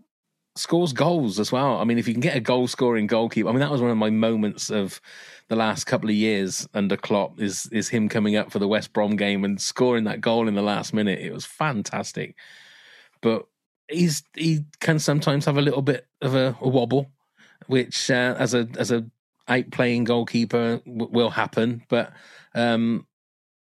[0.56, 1.78] scores goals as well.
[1.78, 3.90] I mean, if you can get a goal scoring goalkeeper, I mean, that was one
[3.90, 5.00] of my moments of
[5.48, 8.92] the last couple of years under Klopp is is him coming up for the West
[8.92, 11.20] Brom game and scoring that goal in the last minute.
[11.20, 12.36] It was fantastic,
[13.20, 13.46] but
[13.88, 17.10] he's he can sometimes have a little bit of a, a wobble,
[17.66, 19.06] which uh, as a as a
[19.48, 21.82] out playing goalkeeper w- will happen.
[21.88, 22.12] But
[22.54, 23.06] um,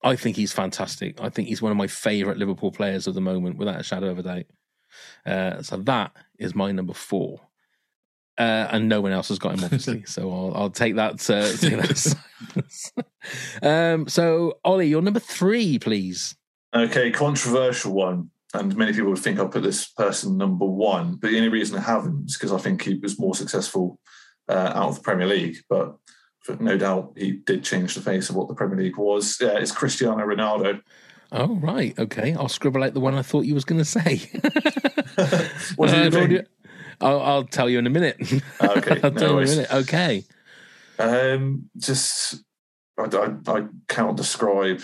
[0.03, 1.19] I think he's fantastic.
[1.21, 4.09] I think he's one of my favourite Liverpool players of the moment, without a shadow
[4.09, 4.45] of a doubt.
[5.25, 7.41] Uh, so that is my number four.
[8.37, 10.03] Uh, and no one else has got him, obviously.
[10.05, 11.29] so I'll, I'll take that.
[11.29, 13.05] Uh, take that
[13.93, 16.35] um, so, Ollie, you're number three, please.
[16.75, 18.29] Okay, controversial one.
[18.55, 21.15] And many people would think I'll put this person number one.
[21.15, 23.99] But the only reason I haven't is because I think he was more successful
[24.47, 25.57] uh, out of the Premier League.
[25.69, 25.95] But
[26.41, 29.39] for no doubt, he did change the face of what the Premier League was.
[29.41, 30.81] Uh, it's Cristiano Ronaldo.
[31.31, 31.97] Oh, right.
[31.97, 32.33] Okay.
[32.35, 34.17] I'll scribble out the one I thought you was going to say.
[35.75, 36.47] What do you Uh, think?
[37.01, 38.17] I'll, I'll, tell you in a minute.
[38.61, 39.73] Okay, I'll no tell you in a minute.
[39.73, 40.23] Okay.
[40.99, 42.43] Um, just
[42.97, 44.81] I, I, I cannot describe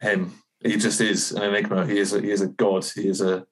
[0.00, 0.32] him.
[0.62, 1.86] He just is an enigma.
[1.86, 2.84] He is a, he is a god.
[2.84, 3.46] He is a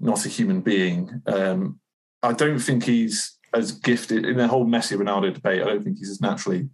[0.00, 1.22] not a human being.
[1.26, 1.80] Um,
[2.22, 5.62] I don't think he's as gifted in the whole Messi Ronaldo debate.
[5.62, 6.68] I don't think he's as naturally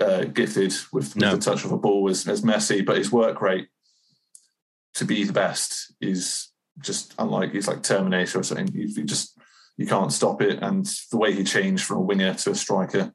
[0.00, 1.34] uh, gifted with, with No.
[1.34, 3.68] the touch of a ball as, as Messi, but his work rate
[4.94, 8.68] to be the best is just unlike he's like Terminator or something.
[8.72, 9.38] You, you just
[9.76, 13.12] you can't stop it, and the way he changed from a winger to a striker,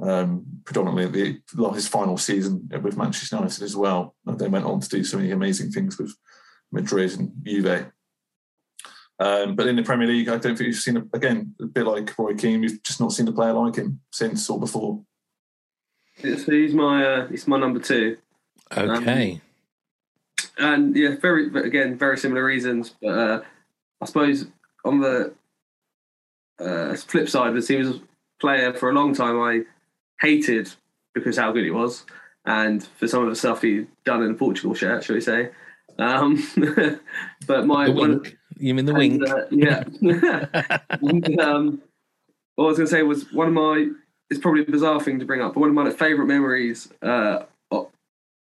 [0.00, 4.14] um, predominantly the, his final season with Manchester United as well.
[4.26, 6.14] And they went on to do so many amazing things with
[6.72, 7.90] Madrid and Juve.
[9.18, 11.86] Um, but in the Premier League, I don't think we've seen a, again a bit
[11.86, 12.60] like Roy Keane.
[12.60, 15.02] We've just not seen a player like him since or before.
[16.22, 18.16] So he's my uh, he's my number two,
[18.72, 19.40] Okay.
[20.58, 22.94] And yeah, very again very similar reasons.
[23.00, 23.42] But uh,
[24.00, 24.46] I suppose
[24.84, 25.34] on the
[26.58, 28.00] uh, flip side, as he was a
[28.40, 29.62] player for a long time, I
[30.20, 30.70] hated
[31.14, 32.04] because how good he was,
[32.44, 35.50] and for some of the stuff he'd done in the Portugal shirt, shall we say.
[35.98, 36.42] Um,
[37.46, 38.24] but my one.
[38.58, 39.28] You mean the and, wink?
[39.28, 39.84] uh, yeah.
[41.02, 41.82] And, um,
[42.54, 43.88] what I was going to say was one of my.
[44.28, 47.44] It's probably a bizarre thing to bring up, but one of my favourite memories uh,
[47.70, 47.88] of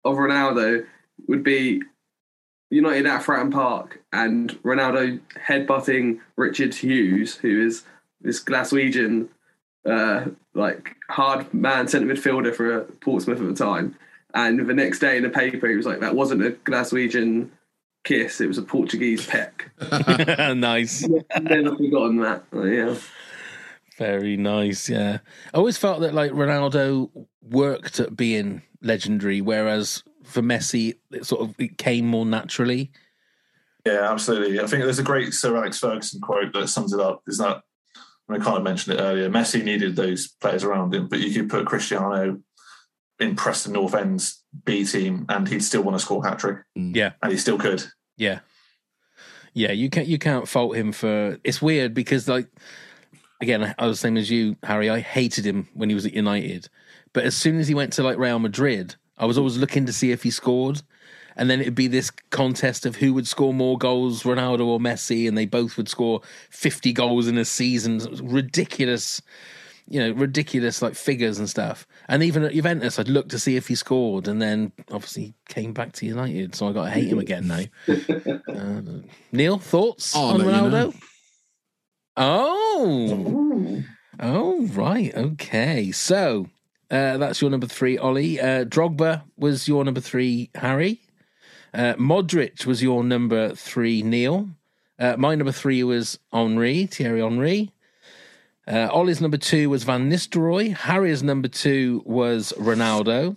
[0.04, 0.86] Ronaldo
[1.26, 1.82] would be
[2.70, 7.84] United at Fratton Park and Ronaldo headbutting Richard Hughes, who is
[8.20, 9.28] this Glaswegian,
[9.86, 13.96] uh, like hard man centre midfielder for uh, Portsmouth at the time.
[14.34, 17.50] And the next day in the paper, he was like, "That wasn't a Glaswegian
[18.02, 19.70] kiss; it was a Portuguese peck."
[20.56, 21.06] nice.
[21.40, 22.44] Never forgotten that.
[22.52, 22.96] Yeah.
[23.96, 24.88] Very nice.
[24.88, 25.18] Yeah.
[25.52, 27.10] I always felt that like Ronaldo
[27.42, 32.90] worked at being legendary, whereas for Messi, it sort of it came more naturally.
[33.86, 34.60] Yeah, absolutely.
[34.60, 37.22] I think there's a great Sir Alex Ferguson quote that sums it up.
[37.26, 37.62] Is that
[38.28, 39.28] I kind of mentioned it earlier.
[39.28, 42.40] Messi needed those players around him, but you could put Cristiano
[43.20, 46.96] in Preston North End's B team, and he'd still want to score hat trick, mm.
[46.96, 47.12] Yeah.
[47.22, 47.84] and he still could.
[48.16, 48.40] Yeah.
[49.52, 52.48] Yeah, you can't you can't fault him for it's weird because like
[53.40, 54.90] again, I was the same as you, Harry.
[54.90, 56.68] I hated him when he was at United.
[57.12, 59.92] But as soon as he went to like Real Madrid, I was always looking to
[59.92, 60.82] see if he scored.
[61.36, 65.26] And then it'd be this contest of who would score more goals, Ronaldo or Messi,
[65.26, 68.00] and they both would score 50 goals in a season.
[68.22, 69.20] Ridiculous,
[69.88, 71.88] you know, ridiculous like figures and stuff.
[72.08, 75.72] And even at Juventus, I'd look to see if he scored, and then obviously came
[75.72, 77.64] back to United, so I got to hate him again now.
[77.88, 78.80] uh,
[79.32, 80.70] Neil, thoughts I'll on let you Ronaldo?
[80.70, 80.94] know.
[82.16, 83.82] Oh,
[84.20, 85.90] oh, right, okay.
[85.90, 86.48] So
[86.90, 88.40] uh, that's your number three, Ollie.
[88.40, 91.00] Uh, Drogba was your number three, Harry.
[91.72, 94.50] Uh, Modric was your number three, Neil.
[94.98, 97.72] Uh, my number three was Henry, Thierry Henry.
[98.66, 100.74] Uh, Ollie's number two was Van Nistelrooy.
[100.74, 103.36] Harry's number two was Ronaldo.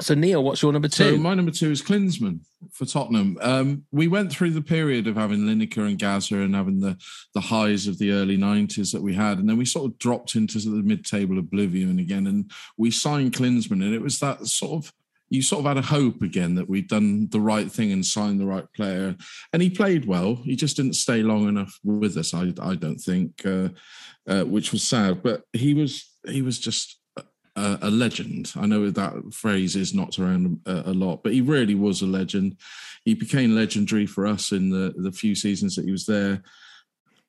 [0.00, 1.16] So, Neil, what's your number two?
[1.16, 2.40] So my number two is Klinsmann
[2.72, 3.36] for Tottenham.
[3.40, 6.96] Um, we went through the period of having Lineker and Gazza and having the
[7.34, 10.36] the highs of the early nineties that we had, and then we sort of dropped
[10.36, 12.26] into the mid table oblivion again.
[12.26, 14.92] And we signed Klinsmann, and it was that sort of
[15.30, 18.40] you sort of had a hope again that we'd done the right thing and signed
[18.40, 19.14] the right player.
[19.52, 20.36] And he played well.
[20.36, 22.34] He just didn't stay long enough with us.
[22.34, 23.68] I I don't think, uh,
[24.28, 25.22] uh, which was sad.
[25.22, 26.97] But he was he was just
[27.58, 28.52] a, a legend.
[28.56, 32.06] I know that phrase is not around a, a lot, but he really was a
[32.06, 32.56] legend.
[33.04, 36.42] He became legendary for us in the the few seasons that he was there,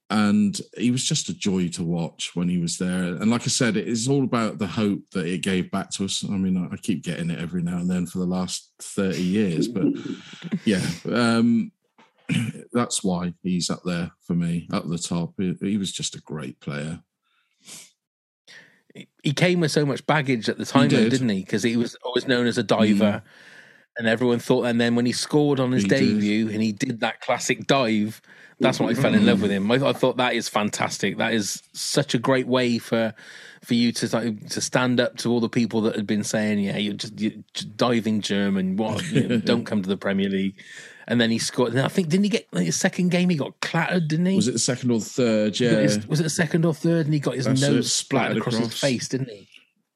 [0.10, 3.04] and he was just a joy to watch when he was there.
[3.04, 6.06] And like I said, it is all about the hope that it gave back to
[6.06, 6.24] us.
[6.24, 9.24] I mean, I, I keep getting it every now and then for the last thirty
[9.24, 9.88] years, but
[10.66, 10.86] yeah.
[11.12, 11.72] Um,
[12.74, 15.34] that's why he's up there for me, up the top.
[15.38, 17.02] He, he was just a great player.
[19.24, 21.12] He came with so much baggage at the time, though, did.
[21.12, 21.42] didn't he?
[21.42, 23.22] Because he was always known as a diver, mm.
[23.98, 24.66] and everyone thought.
[24.66, 26.00] And then when he scored on his He did.
[26.00, 28.22] debut and he did that classic dive,
[28.60, 29.72] that's when I fell in love with him.
[29.72, 31.18] I, I thought that is fantastic.
[31.18, 33.14] That is such a great way for
[33.64, 36.60] for you to like, to stand up to all the people that had been saying,
[36.60, 38.78] "Yeah, you're just, you're just diving German.
[38.78, 39.10] What?
[39.12, 40.56] You know, don't come to the Premier League."
[41.10, 41.74] And then he scored.
[41.74, 43.30] And I think didn't he get like, his second game?
[43.30, 44.36] He got clattered, didn't he?
[44.36, 45.60] Was it the second or third?
[45.60, 47.08] Yeah, his- was it the second or third?
[47.08, 49.50] And he got his That's nose it, splattered splattered across, his face, didn't he?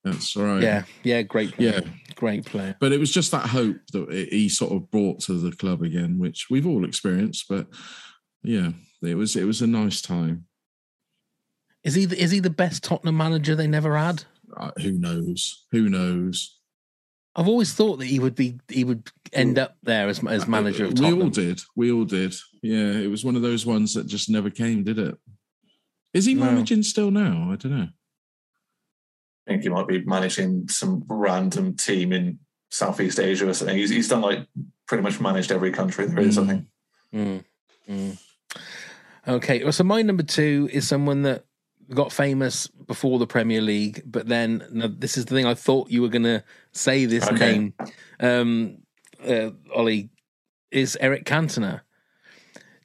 [0.03, 0.61] that's right.
[0.61, 1.81] Yeah, yeah, great, player.
[1.83, 1.89] Yeah.
[2.15, 2.75] great player.
[2.79, 6.17] But it was just that hope that he sort of brought to the club again,
[6.17, 7.45] which we've all experienced.
[7.47, 7.67] But
[8.41, 8.71] yeah,
[9.03, 10.45] it was it was a nice time.
[11.83, 14.23] Is he the, is he the best Tottenham manager they never had?
[14.55, 15.65] Uh, who knows?
[15.71, 16.59] Who knows?
[17.35, 20.85] I've always thought that he would be he would end up there as as manager
[20.85, 21.61] of we all did.
[21.75, 22.35] We all did.
[22.61, 25.17] Yeah, it was one of those ones that just never came, did it?
[26.13, 26.45] Is he No.
[26.45, 27.49] managing still now?
[27.51, 27.87] I don't know.
[29.47, 33.75] I think he might be managing some random team in Southeast Asia or something.
[33.77, 34.47] He's, he's done like
[34.87, 36.65] pretty much managed every country there is, I think.
[37.13, 37.43] Mm,
[37.89, 38.17] mm.
[39.27, 41.45] Okay, well, so my number two is someone that
[41.89, 45.89] got famous before the Premier League, but then now, this is the thing I thought
[45.89, 47.57] you were going to say this Okay.
[47.57, 47.73] name,
[48.19, 48.77] um,
[49.27, 50.09] uh, Ollie,
[50.71, 51.81] is Eric Cantona,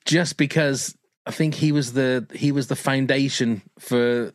[0.04, 0.96] just because
[1.26, 4.32] I think he was the he was the foundation for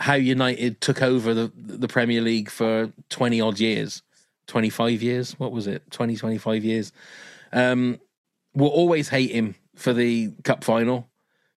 [0.00, 4.02] how United took over the the Premier League for twenty odd years,
[4.46, 5.38] twenty five years.
[5.38, 5.90] What was it?
[5.90, 6.92] 20, 25 years.
[7.52, 7.98] Um,
[8.54, 11.08] we'll always hate him for the cup final,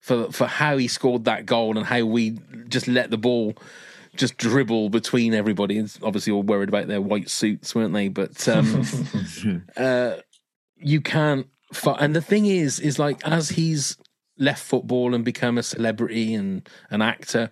[0.01, 2.37] for for how he scored that goal and how we
[2.67, 3.55] just let the ball
[4.15, 5.77] just dribble between everybody.
[5.77, 8.09] It's obviously all worried about their white suits, weren't they?
[8.09, 8.83] But um,
[9.77, 10.15] uh,
[10.75, 11.47] you can't.
[11.71, 13.95] Fu- and the thing is, is like as he's
[14.37, 17.49] left football and become a celebrity and an actor.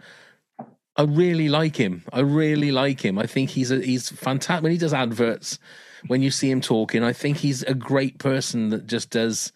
[0.97, 2.03] I really like him.
[2.11, 3.17] I really like him.
[3.17, 5.59] I think he's a, he's fantastic when he does adverts.
[6.07, 9.53] When you see him talking, I think he's a great person that just does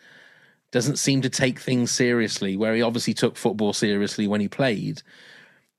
[0.73, 2.57] doesn't seem to take things seriously.
[2.57, 5.03] Where he obviously took football seriously when he played.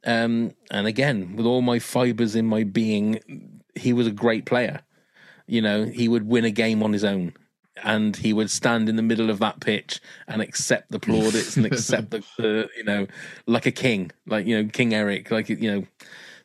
[0.07, 4.82] Um, and again, with all my fibers in my being, he was a great player.
[5.47, 7.34] You know, he would win a game on his own,
[7.82, 11.66] and he would stand in the middle of that pitch and accept the plaudits and
[11.66, 13.07] accept the, the, you know,
[13.47, 15.86] like a king, like you know, King Eric, like you know.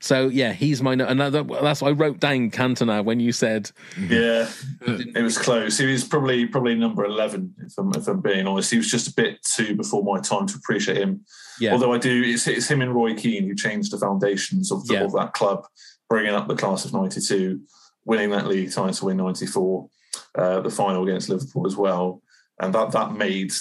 [0.02, 1.44] So yeah, he's my another.
[1.44, 3.70] That's why I wrote down Cantona when you said
[4.00, 4.50] Yeah,
[4.88, 5.78] it was close.
[5.78, 8.72] He was probably probably number eleven, if I'm, if I'm being honest.
[8.72, 11.26] He was just a bit too before my time to appreciate him.
[11.60, 14.88] yeah, Although I do, it's, it's him and Roy Keane who changed the foundations of,
[14.88, 15.04] the, Yeah.
[15.04, 15.66] of that club,
[16.10, 17.60] bringing up the class of '92,
[18.06, 19.90] winning that league title in '94,
[20.38, 22.22] uh, the final against Liverpool as well,
[22.62, 23.52] and that that made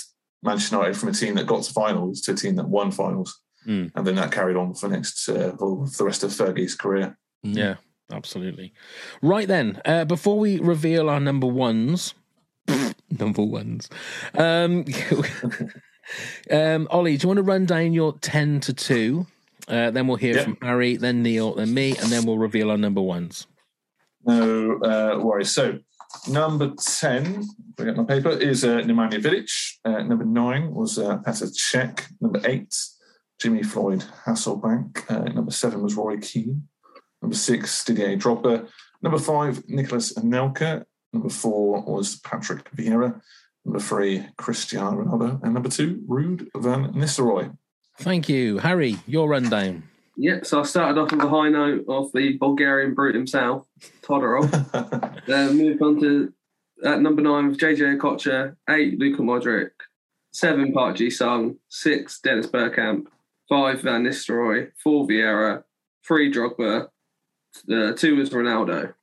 [0.45, 3.41] Manchester United from a team that got to finals to a team that won finals,
[3.69, 3.93] Mm.
[3.95, 7.19] and then that carried on for the next uh, for the rest of Fergie's career.
[7.43, 7.75] Yeah,
[8.11, 8.73] absolutely.
[9.21, 12.14] Right then, uh, before we reveal our number ones,
[13.11, 13.91] number ones,
[14.37, 14.85] um,
[16.51, 19.27] um, Ollie, do you want to run down your 10 to 2?
[19.69, 20.45] Uh, then we'll hear Yeah.
[20.45, 23.47] from Harry, then Neil, then me, and then we'll reveal our number ones.
[24.25, 25.51] No uh, worries.
[25.51, 25.79] So
[26.29, 27.45] number ten,
[27.77, 29.51] bring up my paper, is uh, Nemanja Vidic.
[29.85, 32.03] Uh, number nine was uh, Petr Cech.
[32.21, 32.75] Number eight,
[33.39, 35.11] Jimmy Floyd Hasselbaink.
[35.11, 36.68] Uh, number seven was Roy Keane.
[37.22, 38.68] Number six, Didier Drogba.
[39.03, 40.84] Number five, Nicolas Anelka.
[41.12, 43.20] Number four was Patrick Vieira.
[43.64, 45.43] Number three, Cristiano Ronaldo.
[45.43, 47.57] And number two, Ruud Van Nistelrooy.
[47.99, 48.59] Thank you.
[48.59, 49.84] Harry, your rundown.
[50.16, 53.66] Yep, so I started off with a high note of the Bulgarian brute himself,
[54.03, 54.51] Todorov.
[55.26, 56.32] then moved on to
[56.84, 59.70] at number nine with JJ Okocha, eight Luka Modric,
[60.32, 63.07] seven Park Ji Sung, six Dennis Bergkamp,
[63.49, 65.62] five Van Nistelrooy, four Vieira,
[66.07, 66.88] three Drogba,
[67.72, 68.94] uh, two is Ronaldo.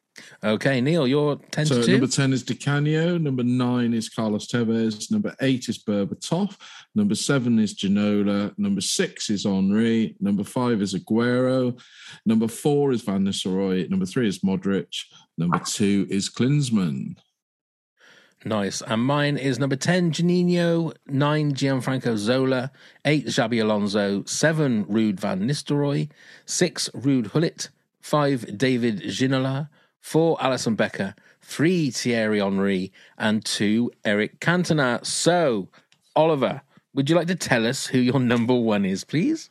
[0.41, 1.91] Okay, Neil, you're 10 So to 2.
[1.91, 3.17] number 10 is Di Canio.
[3.17, 5.11] Number 9 is Carlos Tevez.
[5.11, 6.55] Number 8 is Berbatov.
[6.95, 8.57] Number 7 is Ginola.
[8.57, 10.15] Number 6 is Henry.
[10.21, 11.77] Number 5 is Aguero.
[12.25, 13.89] Number 4 is Van Nistelrooy.
[13.89, 14.87] Number 3 is Modric.
[15.37, 17.17] Number 2 is Klinsmann.
[18.43, 18.81] Nice.
[18.81, 22.71] And mine is number 10, Juninho, 9, Gianfranco Zola,
[23.03, 26.09] 8, Xabi Alonso, 7, Ruud Van Nistelrooy,
[26.45, 27.69] 6, Ruud Gullit,
[28.01, 29.69] 5, David Ginola,
[30.01, 35.03] 4, Alisson Becker, 3, Thierry Henry, and 2, Eric Cantona.
[35.03, 35.69] So,
[36.15, 36.61] Oliver,
[36.93, 39.49] would you like to tell us who your number one is, please?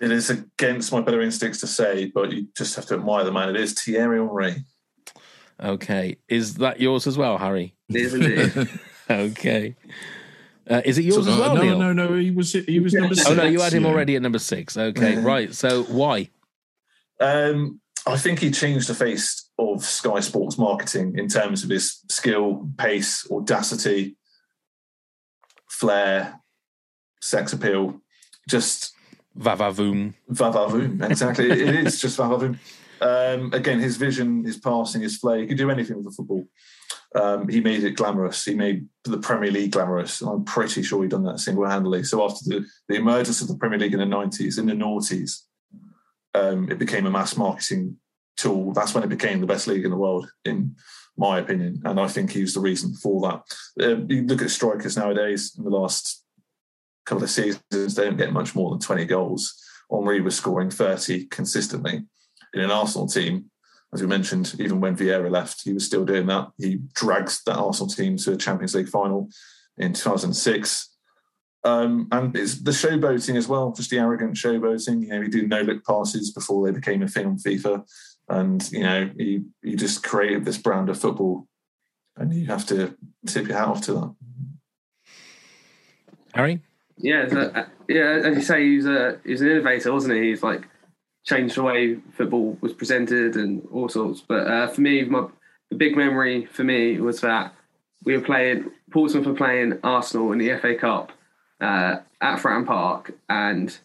[0.00, 3.30] It is against my better instincts to say, but you just have to admire the
[3.30, 3.50] man.
[3.50, 4.64] It is Thierry Henry.
[5.60, 6.16] Okay.
[6.28, 7.74] Is that yours as well, Harry?
[7.88, 8.68] It is indeed.
[9.10, 9.74] Okay.
[10.70, 11.78] Uh, is it yours So- as well, no, Neil?
[11.78, 12.14] no, no.
[12.14, 13.28] He was he was number six.
[13.28, 13.88] Oh no, you had him yeah.
[13.90, 14.76] already at number six.
[14.76, 15.22] Okay, Yeah.
[15.24, 15.52] right.
[15.54, 16.30] So why?
[17.20, 21.98] Um, I think he changed the face of Sky Sports marketing in terms of his
[22.08, 24.16] skill, pace, audacity,
[25.68, 26.40] flair,
[27.20, 28.00] sex appeal.
[28.48, 28.94] Just
[29.38, 30.14] Vavavoom.
[30.30, 31.02] vavavoom.
[31.10, 31.50] Exactly.
[31.50, 32.58] it is just vavavoom.
[33.02, 36.44] Um, again, his vision, his passing, his flair, he could do anything with the football.
[37.16, 38.44] Um, he made it glamorous.
[38.44, 40.22] He made the Premier League glamorous.
[40.22, 42.04] I'm pretty sure he done that single handedly.
[42.04, 45.40] So after the, the emergence of the Premier League in the 90s, in the noughties,
[46.34, 47.96] um, it became a mass marketing
[48.36, 48.72] tool.
[48.72, 50.76] That's when it became the best league in the world, in
[51.16, 51.82] my opinion.
[51.84, 53.84] And I think he was the reason for that.
[53.84, 56.24] Um, you look at strikers nowadays in the last
[57.04, 59.58] couple of seasons, they don't get much more than 20 goals.
[59.90, 62.04] Henry was scoring 30 consistently
[62.54, 63.50] in an Arsenal team.
[63.92, 66.50] As we mentioned, even when Vieira left, he was still doing that.
[66.56, 69.28] He drags that Arsenal team to a Champions League final
[69.76, 70.88] in 2006.
[71.64, 75.02] Um, and it's the showboating as well, just the arrogant showboating.
[75.02, 77.84] You know, he did no look passes before they became a thing on FIFA.
[78.28, 81.46] And, you know, he, he just created this brand of football.
[82.16, 82.96] And you have to
[83.26, 84.14] tip your hat off to that.
[86.34, 86.60] Harry?
[86.96, 88.20] Yeah, so, uh, yeah.
[88.24, 90.30] As you say, he's a he's an innovator, wasn't he?
[90.30, 90.68] He's like
[91.24, 94.20] changed the way football was presented and all sorts.
[94.20, 95.26] But uh, for me, my
[95.70, 97.54] the big memory for me was that
[98.04, 101.12] we were playing Portsmouth were playing Arsenal in the FA Cup
[101.60, 103.76] uh, at Fratton Park, and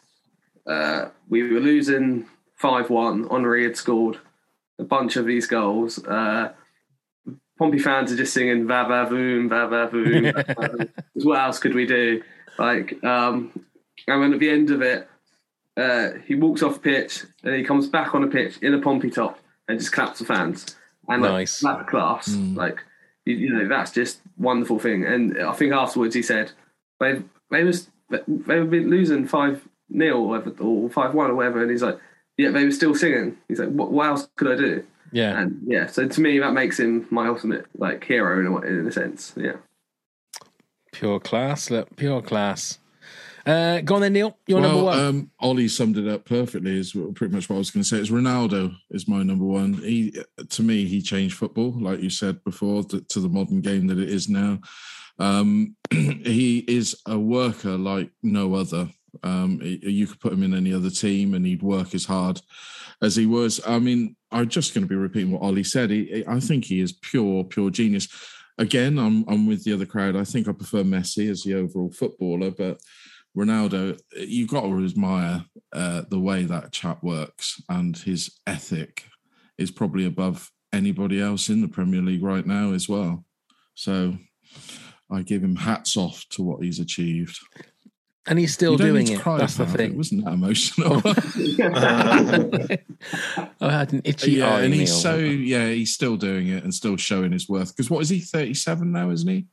[0.66, 2.26] uh, we were losing
[2.56, 3.28] five one.
[3.30, 4.18] Henry had scored
[4.80, 6.04] a bunch of these goals.
[6.06, 6.52] Uh,
[7.58, 11.26] Pompey fans are just singing "Va va voom, va va voom." va, va, voom." 'Cause
[11.26, 12.22] what else could we do?
[12.60, 13.52] Like, um,
[14.08, 15.08] and then at the end of it,
[15.78, 19.10] uh, he walks off pitch and he comes back on the pitch in a Pompey
[19.12, 20.76] top and just claps the fans.
[21.08, 21.60] And like, Nice.
[21.60, 22.84] that class, like
[23.26, 25.06] you, you know, that's just wonderful thing.
[25.06, 26.52] And I think afterwards he said
[27.00, 27.22] they
[27.52, 29.66] they was they've been losing five
[29.96, 32.00] 0 or whatever, or five one or whatever, and he's like,
[32.38, 33.38] yeah, they were still singing.
[33.48, 34.86] He's like, what, what else could I do?
[35.12, 35.40] Yeah.
[35.40, 38.88] And yeah, so to me that makes him my ultimate like hero in a, in
[38.88, 39.34] a sense.
[39.38, 39.58] Yeah.
[40.92, 41.70] Pure class.
[41.70, 42.80] Look, pure class.
[43.48, 44.38] Uh, go on then, Neil.
[44.46, 45.00] Your well, number one.
[45.00, 46.78] Um, Ollie summed it up perfectly.
[46.78, 47.98] Is pretty much what I was going to say.
[47.98, 49.74] It's Ronaldo is my number one.
[49.76, 50.14] He,
[50.50, 54.00] to me, he changed football, like you said before, to, to the modern game that
[54.00, 54.60] it is now.
[55.18, 58.90] Um, he is a worker like no other.
[59.24, 62.42] Um, you could put him in any other team, and he'd work as hard
[63.02, 63.62] as he was.
[63.66, 65.90] I mean, I'm just going to be repeating what Ollie said.
[65.90, 68.10] He, I think he is pure, pure genius.
[68.58, 70.18] Again, I'm I'm with the other crowd.
[70.18, 72.82] I think I prefer Messi as the overall footballer, but
[73.38, 79.04] Ronaldo, you've got to admire uh, the way that chap works and his ethic
[79.58, 83.24] is probably above anybody else in the Premier League right now as well.
[83.76, 84.18] So
[85.12, 87.38] I give him hats off to what he's achieved.
[88.26, 89.24] and he's still doing it.
[89.24, 89.96] That's the about it.
[89.96, 91.02] Wasn't that emotional?
[93.62, 94.62] I had an itchy yeah, eye.
[94.64, 95.00] and he's Neil.
[95.00, 97.76] so yeah, he's still doing it and still showing his worth.
[97.76, 98.20] Because what is he?
[98.20, 99.46] Thirty-seven now, isn't he?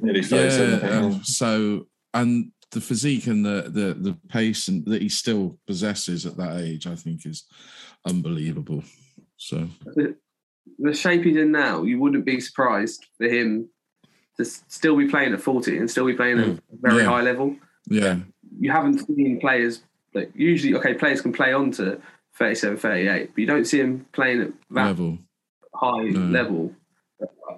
[0.00, 0.92] Nearly 37, I think.
[0.92, 6.26] um, so and the physique and the the the pace and that he still possesses
[6.26, 7.44] at that age, I think, is
[8.06, 8.82] unbelievable.
[9.36, 10.16] So the,
[10.78, 13.68] the shape he's in now, you wouldn't be surprised for him
[14.36, 16.50] to still be playing at 40 and still be playing at hmm.
[16.52, 17.08] a very Yeah.
[17.08, 17.56] high level.
[17.88, 18.18] yeah,
[18.60, 19.82] you haven't seen players
[20.14, 22.00] like usually okay players can play on to
[22.38, 25.18] 37 38 but you don't see him playing at that Level.
[25.74, 26.20] high No.
[26.20, 26.74] level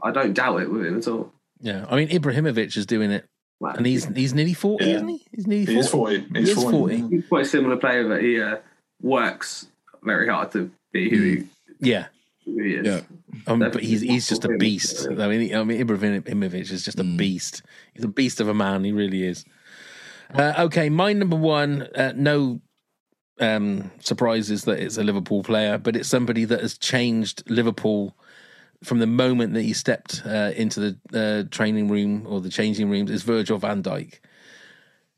[0.03, 3.25] i don't doubt it with him at all Yeah, I mean Ibrahimovic is doing it,
[3.61, 4.95] Like, and he's he's nearly forty, Yeah.
[4.97, 5.23] isn't he?
[5.33, 6.21] He's nearly He is 40.
[6.23, 6.41] 40.
[6.45, 6.71] He 40.
[6.71, 6.97] 40.
[7.17, 8.57] he's quite a similar player that he uh,
[9.03, 9.67] works
[10.03, 11.45] very hard to be who, he,
[11.81, 12.07] Yeah,
[12.47, 13.01] who he Yeah.
[13.47, 15.07] um, but he's he's just a beast.
[15.09, 17.19] I mean, I mean Ibrahimovic is just a Mm.
[17.19, 17.63] beast.
[17.93, 18.83] He's a beast of a man.
[18.85, 19.45] He really is.
[20.35, 21.83] Uh, okay, my number one.
[21.95, 22.61] Uh, no
[23.41, 28.15] um, surprises that it's a Liverpool player, but it's somebody that has changed Liverpool
[28.83, 32.89] from the moment that he stepped uh, into the uh, training room or the changing
[32.89, 33.11] rooms.
[33.11, 34.21] Is Virgil Van Dijk?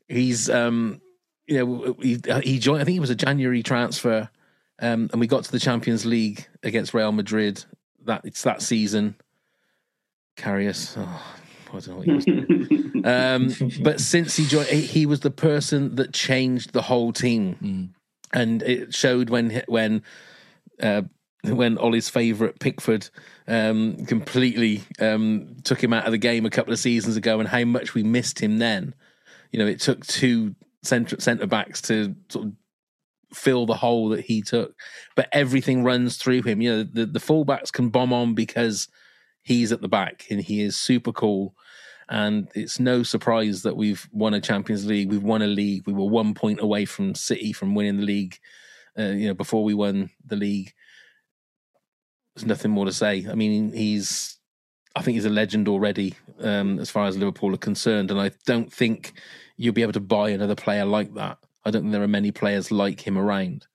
[0.07, 1.01] He's um,
[1.47, 2.81] you know he he joined.
[2.81, 4.29] I think it was a January transfer,
[4.79, 7.63] um, and we got to the Champions League against Real Madrid.
[8.05, 9.15] That it's that season.
[10.35, 11.35] Karius, oh,
[11.69, 13.01] I don't know what he was doing.
[13.05, 13.53] um,
[13.83, 17.93] but since he joined, he, he was the person that changed the whole team,
[18.33, 20.03] and it showed when when
[20.81, 21.03] uh,
[21.47, 23.09] when Ollie's favourite Pickford
[23.47, 27.49] um, completely um, took him out of the game a couple of seasons ago, and
[27.49, 28.95] how much we missed him then.
[29.51, 32.53] You know, it took two centre centre backs to sort of
[33.33, 34.73] fill the hole that he took,
[35.15, 36.61] but everything runs through him.
[36.61, 38.87] You know, the the fullbacks can bomb on because
[39.41, 41.55] he's at the back and he is super cool.
[42.09, 45.09] And it's no surprise that we've won a Champions League.
[45.09, 45.87] We've won a league.
[45.87, 48.39] We were one point away from City from winning the league.
[48.97, 50.73] Uh, you know, before we won the league,
[52.35, 53.25] there's nothing more to say.
[53.29, 54.37] I mean, he's,
[54.95, 58.31] I think he's a legend already um, as far as Liverpool are concerned, and I
[58.45, 59.13] don't think
[59.57, 61.37] you'll be able to buy another player like that.
[61.65, 63.67] I don't think there are many players like him around.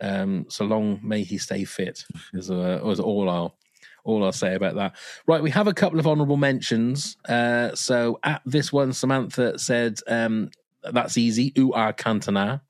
[0.00, 2.04] Um, so long may he stay fit.
[2.34, 3.56] Is, uh, is all I'll
[4.04, 4.96] all I'll say about that.
[5.26, 7.16] Right, we have a couple of honourable mentions.
[7.28, 10.50] Uh, so at this one, Samantha said, um,
[10.82, 12.62] "That's easy." Ooh, ah, Cantona.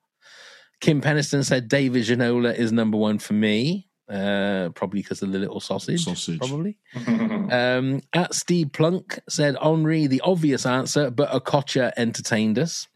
[0.80, 5.38] Kim Peniston said David Ginola is number one for me, uh, probably because of the
[5.38, 6.04] little sausage.
[6.04, 6.38] Sausage.
[6.38, 6.78] Probably.
[7.52, 12.88] Um, at Steve Plunk said Henry, the obvious answer, but Okocha entertained us.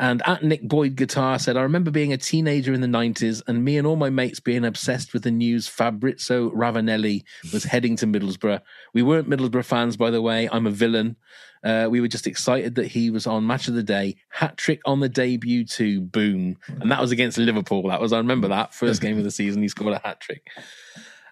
[0.00, 3.62] And at Nick Boyd Guitar said, I remember being a teenager in the 90s and
[3.62, 7.22] me and all my mates being obsessed with the news Fabrizio Ravanelli
[7.52, 8.62] was heading to Middlesbrough.
[8.94, 10.48] We weren't Middlesbrough fans, by the way.
[10.50, 11.16] I'm a villain.
[11.62, 14.16] Uh, we were just excited that he was on Match of the Day.
[14.30, 16.00] Hat trick on the debut, too.
[16.00, 16.56] Boom.
[16.66, 17.86] And that was against Liverpool.
[17.88, 18.72] That was, I remember that.
[18.72, 20.46] First game of the season, he scored a hat trick.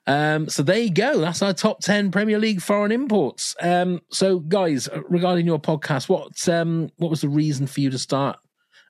[0.07, 1.19] Um, so there you go.
[1.19, 3.57] That's our top 10 Premier League foreign imports.
[3.63, 7.99] Um, so, guys, regarding your podcast, what um, what was the reason for you to
[7.99, 8.39] start?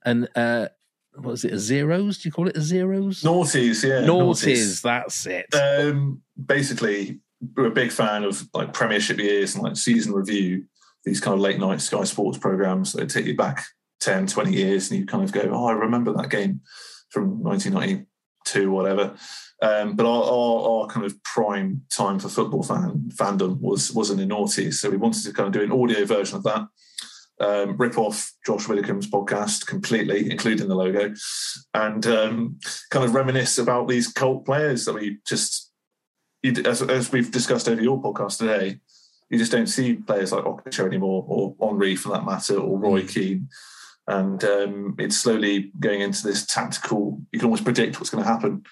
[0.05, 0.69] And uh,
[1.15, 1.53] what was it?
[1.53, 2.19] A zeros?
[2.19, 3.23] Do you call it a zeros?
[3.23, 4.07] Noughties, yeah.
[4.07, 5.47] Noughties, that's it.
[5.55, 7.21] Um, basically,
[7.57, 10.65] we're a big fan of like Premiership years and like season review,
[11.05, 13.65] these kind of late night Sky Sports programs that take you back
[14.01, 16.61] 10, 20 years and you kind of go, oh, I remember that game
[17.11, 19.15] from 1992, whatever.
[19.61, 24.11] Um, but our, our, our kind of prime time for football fan fandom was was
[24.11, 26.69] in the noughties, so we wanted to kind of do an audio version of that.
[27.41, 31.15] Um, rip off Josh Widdicombe's podcast completely, including the logo,
[31.73, 32.59] and um,
[32.91, 35.71] kind of reminisce about these cult players that we just,
[36.45, 38.81] as, as we've discussed over your podcast today,
[39.31, 43.07] you just don't see players like Okocha anymore, or Henry for that matter, or Roy
[43.07, 43.49] Keane.
[44.09, 48.31] And um, it's slowly going into this tactical, you can almost predict what's going to
[48.31, 48.65] happen.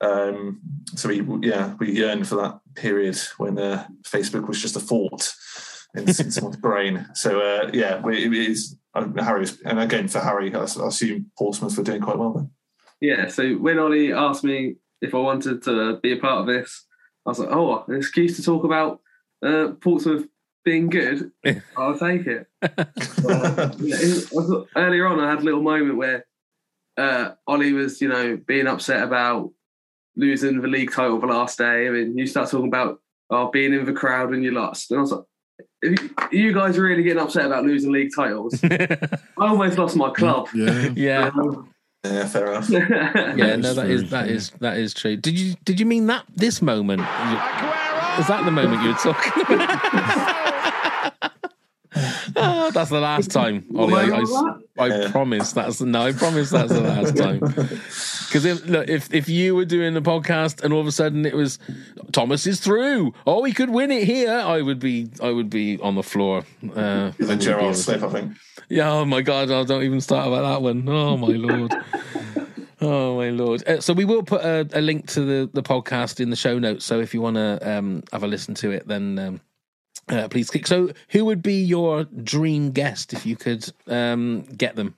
[0.00, 0.60] Um,
[0.94, 5.32] so we, yeah, we yearn for that period when uh, Facebook was just a thought
[5.96, 7.06] in, in someone's brain.
[7.14, 11.30] So uh, yeah, we, it is uh, Harry's, and again for Harry, I, I assume
[11.38, 12.50] Portsmouth were doing quite well then.
[13.00, 16.86] Yeah, so when Ollie asked me if I wanted to be a part of this,
[17.26, 19.00] I was like, oh, an excuse to talk about
[19.44, 20.26] uh, Portsmouth
[20.64, 21.30] being good.
[21.76, 22.46] I'll take it.
[22.62, 26.24] Uh, yeah, it was- earlier on, I had a little moment where
[26.96, 29.50] uh, Ollie was, you know, being upset about
[30.16, 31.86] losing the league title the last day.
[31.86, 33.00] I mean, you start talking about
[33.30, 34.90] oh, being in the crowd when you lost.
[34.90, 35.24] And I was like,
[35.92, 38.58] if you, are you guys really getting upset about losing league titles?
[38.64, 39.08] I
[39.38, 40.48] almost lost my club.
[40.54, 40.90] Yeah.
[40.96, 41.30] yeah.
[41.40, 41.68] Um,
[42.04, 42.70] Yeah, fair enough.
[43.36, 44.34] Yeah, no, is that very is that true.
[44.34, 45.16] is that is true.
[45.16, 47.00] Did you did you mean that this moment?
[47.00, 50.45] Is that the moment you were talking about?
[52.36, 53.94] Oh, that's the last time, Ollie.
[53.94, 54.20] I,
[54.78, 56.02] I, I promise that's no.
[56.02, 57.40] I promise that's the last time.
[57.40, 61.24] Because if look, if if you were doing the podcast and all of a sudden
[61.24, 61.58] it was
[62.12, 65.78] Thomas is through, oh, he could win it here, I would be I would be
[65.80, 66.44] on the floor.
[66.62, 68.32] Uh, I And wouldn't be Gerrard able to- Slip, I think.
[68.68, 70.88] yeah, oh my God, I don't even start about that one.
[70.88, 71.72] Oh my Lord.
[72.78, 73.66] Oh my lord!
[73.66, 76.58] Uh, so we will put a, a link to the, the podcast in the show
[76.58, 76.84] notes.
[76.84, 79.40] So if you want to um, have a listen to it, then um,
[80.08, 80.66] uh, please click.
[80.66, 84.94] So who would be your dream guest if you could um, get them?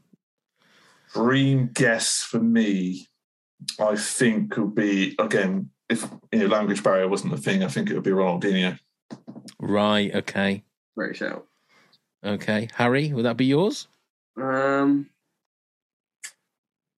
[1.15, 3.07] Dream guess for me,
[3.81, 7.63] I think would be again if you know language barrier wasn't the thing.
[7.63, 8.79] I think it would be Ronaldinho.
[9.59, 10.15] Right.
[10.15, 10.65] Okay.
[10.97, 11.47] Great shout.
[12.25, 12.69] Okay.
[12.75, 13.89] Harry, would that be yours?
[14.37, 15.09] Um,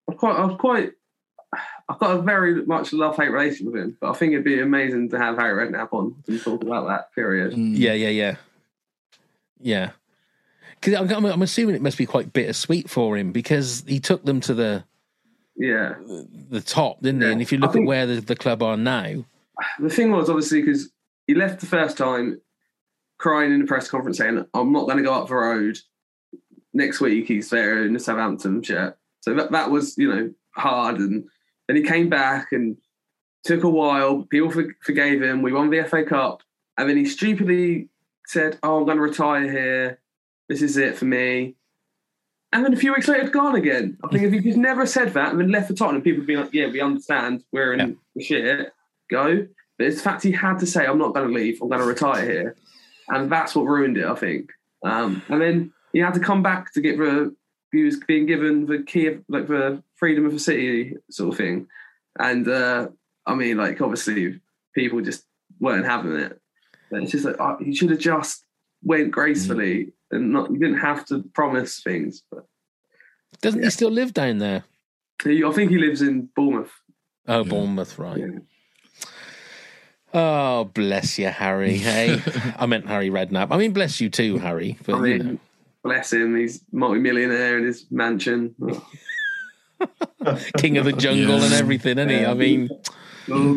[0.10, 0.94] I'm quite, I'm quite,
[1.90, 4.60] I've got a very much love hate relationship with him, but I think it'd be
[4.61, 7.53] amazing to have Harry Redknapp on to talk about that period.
[7.53, 7.74] Mm.
[7.76, 7.94] Yeah.
[7.94, 8.10] Yeah.
[8.10, 8.36] Yeah.
[9.60, 9.90] Yeah.
[10.80, 14.24] Because I'm, I'm, I'm assuming it must be quite bittersweet for him because he took
[14.24, 14.84] them to the
[15.57, 15.95] Yeah.
[16.49, 17.28] the top, didn't he?
[17.32, 19.26] And if you look think- at where the, the club are now,
[19.80, 20.90] The thing was obviously because
[21.28, 22.40] he left the first time,
[23.18, 25.78] crying in the press conference saying, "I'm not going to go up the road."
[26.74, 30.99] Next week he's there in the Southampton shirt, so that that was you know hard.
[30.99, 31.28] And
[31.70, 32.76] then he came back and
[33.44, 34.24] took a while.
[34.24, 35.44] People for, forgave him.
[35.44, 36.41] We won the FA Cup,
[36.78, 37.90] and then he stupidly
[38.26, 40.00] said, "Oh, I'm going to retire here.
[40.50, 41.56] This is it for me."
[42.52, 43.98] And then a few weeks later, it's gone again.
[44.04, 46.28] I think if he just never said that and then left for Tottenham, people would
[46.28, 47.44] be like, "Yeah, we understand.
[47.52, 47.96] We're in Yeah.
[48.16, 48.74] the shit.
[49.12, 49.48] Go."
[49.78, 51.62] But it's the fact he had to say, "I'm not going to leave.
[51.62, 52.56] I'm going to retire here,"
[53.10, 54.06] and that's what ruined it.
[54.06, 54.50] I think.
[54.84, 57.30] Um, and then he had to come back to get the.
[57.30, 57.39] He
[57.74, 61.68] was being given the key of like the freedom of the city sort of thing,
[62.20, 62.88] and uh,
[63.26, 64.40] I mean, like obviously
[64.74, 65.26] people just
[65.60, 66.40] weren't having it.
[66.90, 68.44] But it's just like oh, he should have just
[68.84, 70.52] went gracefully and not.
[70.52, 72.24] You didn't have to promise things.
[72.32, 72.46] But
[73.41, 74.64] doesn't he still live down there?
[75.24, 76.72] he, I think he lives in Bournemouth.
[77.28, 78.18] Oh, Bournemouth, right.
[78.18, 78.40] Yeah.
[80.14, 81.78] Oh, bless you, Harry.
[81.78, 82.22] Hey,
[82.58, 83.50] I meant Harry Redknapp.
[83.52, 84.78] I mean, bless you too, Harry.
[84.86, 85.40] But I you mean, know.
[85.84, 86.35] Bless him.
[86.35, 88.56] He's multi-millionaire in his mansion.
[90.57, 91.45] king of the jungle Yeah.
[91.45, 92.26] and everything, isn't he?
[92.26, 92.69] I mean,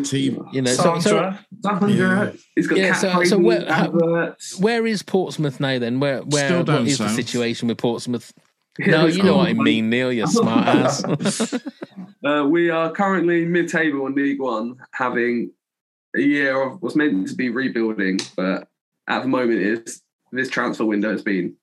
[0.03, 0.47] Team.
[0.51, 0.71] you know.
[0.71, 5.59] So, so Sandra, Sandra, he's got Yeah, cat so- so where- how- where is Portsmouth
[5.59, 5.79] now?
[5.79, 8.33] Then, where where Still what down the situation with Portsmouth?
[8.79, 10.11] Yeah, No, you know what I mean, Neil.
[10.11, 11.03] You smart ass.
[12.25, 15.51] Uh, we are currently mid-table in League One, having
[16.15, 18.67] a year of was meant to be rebuilding, but
[19.07, 20.01] at the moment is
[20.31, 21.55] this transfer window has been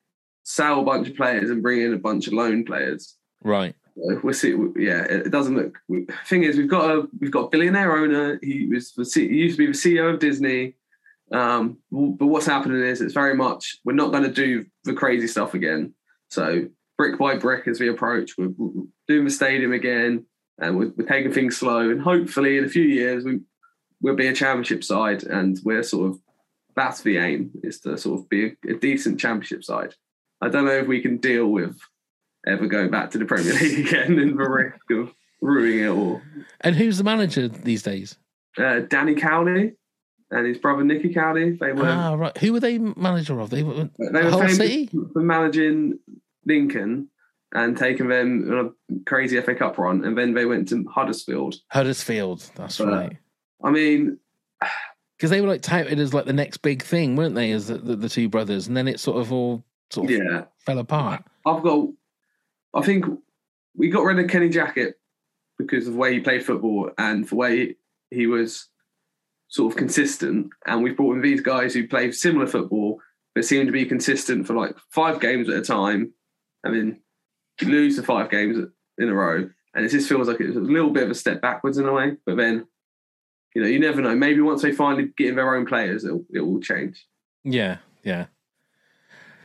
[0.43, 3.17] sell a bunch of players and bring in a bunch of loan players.
[3.43, 3.75] right.
[3.97, 4.57] So we'll see.
[4.77, 5.79] Yeah, it doesn't look.
[6.27, 8.39] Thing is, we've got a we've got a billionaire owner.
[8.43, 10.77] He was the C, he used to be the CEO of Disney.
[11.33, 15.27] Um, but what's happening is it's very much we're not going to do the crazy
[15.27, 15.95] stuff again.
[16.29, 20.27] So brick by brick as we approach, we're, we're doing the stadium again,
[20.59, 21.91] and we're, we're taking things slow.
[21.91, 23.41] And hopefully, in a few years, we
[24.01, 26.21] we'll be a championship side, and we're sort of
[26.77, 29.95] that's the aim is to sort of be a, a decent championship side.
[30.41, 31.79] I don't know if we can deal with
[32.47, 35.13] ever going back to the Premier League again and the risk of
[35.43, 36.21] ruining it all.
[36.63, 38.17] And who's the manager these days?
[38.57, 39.75] Uh, Danny Cowley
[40.31, 42.37] and his brother Nicky Cowley, they were Ah, right.
[42.39, 43.51] Who were they manager of?
[43.51, 44.89] They were they were City.
[45.13, 45.99] for managing
[46.47, 47.09] Lincoln
[47.53, 51.57] and taking them on a crazy FA Cup run, and then they went to Huddersfield.
[51.71, 52.49] Huddersfield.
[52.55, 53.17] That's Uh, right.
[53.63, 54.19] I mean,
[55.17, 57.51] Because they were like touted as like the next big thing, weren't they?
[57.53, 60.45] As the, the, the two brothers, and then it sort of all sort of yeah,
[60.59, 61.25] fell apart.
[61.47, 61.89] I've got.
[62.75, 63.05] I think
[63.77, 64.95] we got rid of Kenny Jackett
[65.59, 67.77] because of the way he played football and the way
[68.11, 68.69] he was
[69.49, 70.51] sort of consistent.
[70.67, 73.01] And we brought in these guys who played similar football
[73.35, 76.13] but seemed to be consistent for like five games at a time,
[76.65, 77.01] and then
[77.61, 78.59] you lose the five games
[78.99, 79.49] in a row.
[79.73, 81.93] And it just feels like it's a little bit of a step backwards in a
[81.93, 82.17] way.
[82.27, 82.67] But then,
[83.55, 84.17] you know, you never know.
[84.17, 87.07] Maybe once they finally get in their own players, it will change.
[87.45, 88.27] Yeah, yeah.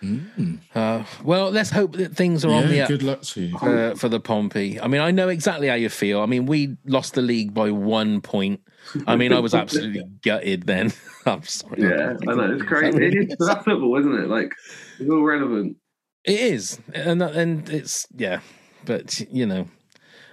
[0.03, 0.59] Mm.
[0.75, 3.57] Uh, well, let's hope that things are on Yeah, the up good luck to you.
[3.57, 4.79] for, for the Pompey.
[4.79, 6.21] I mean, I know exactly how you feel.
[6.21, 8.61] I mean, we lost the league by one point.
[9.07, 10.93] I mean, I was absolutely gutted then.
[11.25, 11.81] I'm sorry.
[11.81, 13.03] Yeah, I know it's crazy.
[13.03, 14.27] It is, but that's football, isn't it?
[14.27, 14.51] Like
[14.99, 15.77] it's all relevant.
[16.23, 18.41] It is, and that- and it's yeah,
[18.85, 19.67] but you know,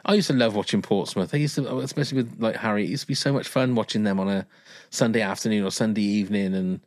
[0.05, 1.33] I used to love watching Portsmouth.
[1.35, 2.85] I used to, especially with like Harry.
[2.85, 4.47] It used to be so much fun watching them on a
[4.91, 6.81] Sunday afternoon or Sunday evening, and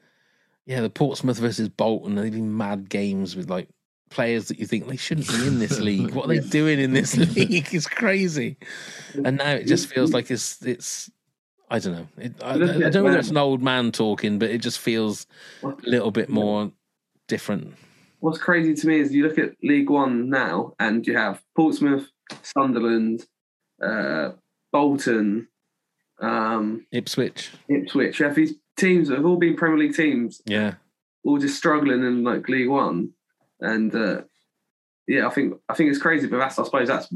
[0.66, 2.16] yeah, the Portsmouth versus Bolton.
[2.16, 3.70] They'd be mad games with like
[4.10, 6.14] players that you think they shouldn't be in this league.
[6.14, 7.74] What are they doing in this league?
[7.74, 8.58] It's crazy.
[9.14, 11.12] And now it just feels like it's it's.
[11.70, 12.08] I don't know.
[12.18, 15.26] It, I, I don't know whether it's an old man talking, but it just feels
[15.64, 16.72] a little bit more
[17.28, 17.74] different.
[18.20, 22.08] What's crazy to me is you look at League One now, and you have Portsmouth,
[22.44, 23.26] Sunderland,
[23.84, 24.32] uh,
[24.72, 25.48] Bolton,
[26.20, 28.20] um, Ipswich, Ipswich.
[28.20, 30.76] You have these teams that have all been Premier League teams, yeah.
[31.24, 33.12] all just struggling in like League One,
[33.60, 34.22] and uh,
[35.08, 37.08] yeah, I think I think it's crazy, but that's I suppose that's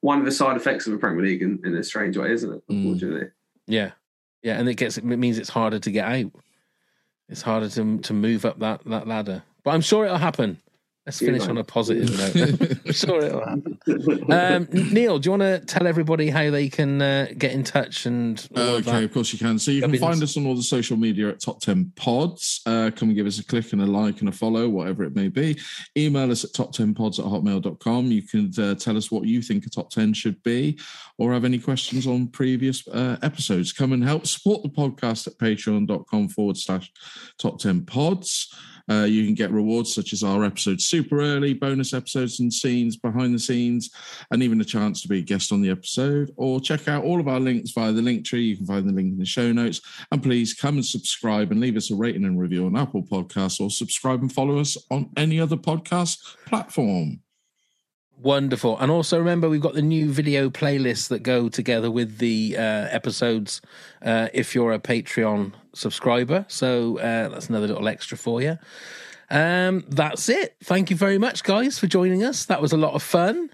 [0.00, 2.52] one of the side effects of a Premier League in, in a strange way, isn't
[2.52, 2.62] it?
[2.68, 2.84] Mm.
[2.84, 3.28] Unfortunately.
[3.66, 3.92] Yeah,
[4.42, 6.32] yeah, and it gets it means it's harder to get out.
[7.28, 9.42] It's harder to to move up that that ladder.
[9.64, 10.60] But I'm sure it'll happen.
[11.08, 12.80] Let's finish on a positive note.
[12.84, 13.78] I'm sure it'll happen.
[14.30, 18.04] Um, Neil, do you want to tell everybody how they can uh, get in touch
[18.04, 19.04] and Okay, that?
[19.04, 19.58] of course you can.
[19.58, 22.60] So you can find us on all the social media at Top 10 Pods.
[22.66, 25.16] Uh, come and give us a click and a like and a follow, whatever it
[25.16, 25.58] may be.
[25.96, 28.12] Email us at top10pods at hotmail.com.
[28.12, 30.78] You can uh, tell us what you think a top 10 should be
[31.16, 33.72] or have any questions on previous uh, episodes.
[33.72, 36.92] Come and help support the podcast at patreon.com forward slash
[37.38, 38.54] top 10 pods.
[38.90, 42.96] Uh, you can get rewards such as our episodes super early, bonus episodes and scenes
[42.96, 43.90] behind the scenes,
[44.30, 46.32] and even a chance to be a guest on the episode.
[46.36, 48.44] Or check out all of our links via the link tree.
[48.44, 49.80] You can find the link in the show notes.
[50.10, 53.60] And please come and subscribe and leave us a rating and review on Apple Podcasts
[53.60, 57.20] or subscribe and follow us on any other podcast platform.
[58.20, 58.76] Wonderful.
[58.78, 62.60] And also remember, we've got the new video playlists that go together with the uh,
[62.90, 63.60] episodes
[64.02, 66.44] uh, if you're a Patreon subscriber.
[66.48, 68.58] So uh, that's another little extra for you.
[69.30, 70.56] Um, that's it.
[70.64, 72.44] Thank you very much, guys, for joining us.
[72.46, 73.50] That was a lot of fun.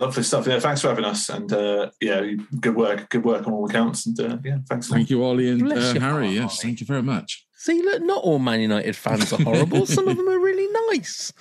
[0.00, 0.46] Lovely stuff.
[0.46, 1.30] Yeah, thanks for having us.
[1.30, 3.08] And uh, yeah, good work.
[3.08, 4.06] Good work on all accounts.
[4.06, 4.88] And uh, yeah, thanks.
[4.88, 6.26] Thank you, Ollie and Bless uh, Harry.
[6.26, 6.34] Ollie.
[6.34, 7.46] Yes, thank you very much.
[7.56, 9.86] See, look, not all Man United fans are horrible.
[9.86, 11.32] Some of them are really nice.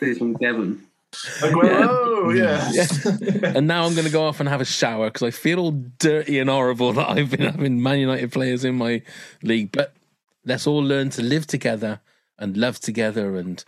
[0.00, 0.87] He's from Devon.
[1.12, 3.52] Aguero, yeah.
[3.56, 5.70] And now I'm going to go off and have a shower because I feel all
[5.98, 9.02] dirty and horrible that I've been having Man United players in my
[9.42, 9.72] league.
[9.72, 9.94] But
[10.44, 12.00] let's all learn to live together
[12.38, 13.64] and love together and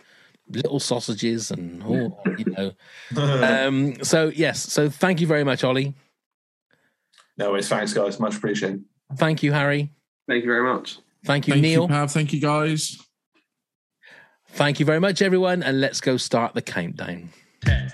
[0.49, 2.71] little sausages and all, you know.
[3.15, 4.61] Um, so, yes.
[4.71, 5.95] So, thank you very much, Ollie.
[7.37, 7.67] No worries.
[7.67, 8.19] Thanks, guys.
[8.19, 8.83] Much appreciated.
[9.15, 9.91] Thank you, Harry.
[10.27, 10.99] Thank you very much.
[11.25, 11.81] Thank you, Thank Neil.
[11.83, 12.11] you, Pav.
[12.11, 12.97] Thank you, guys.
[14.53, 15.63] Thank you very much, everyone.
[15.63, 17.29] And let's go start the countdown.
[17.65, 17.93] 10,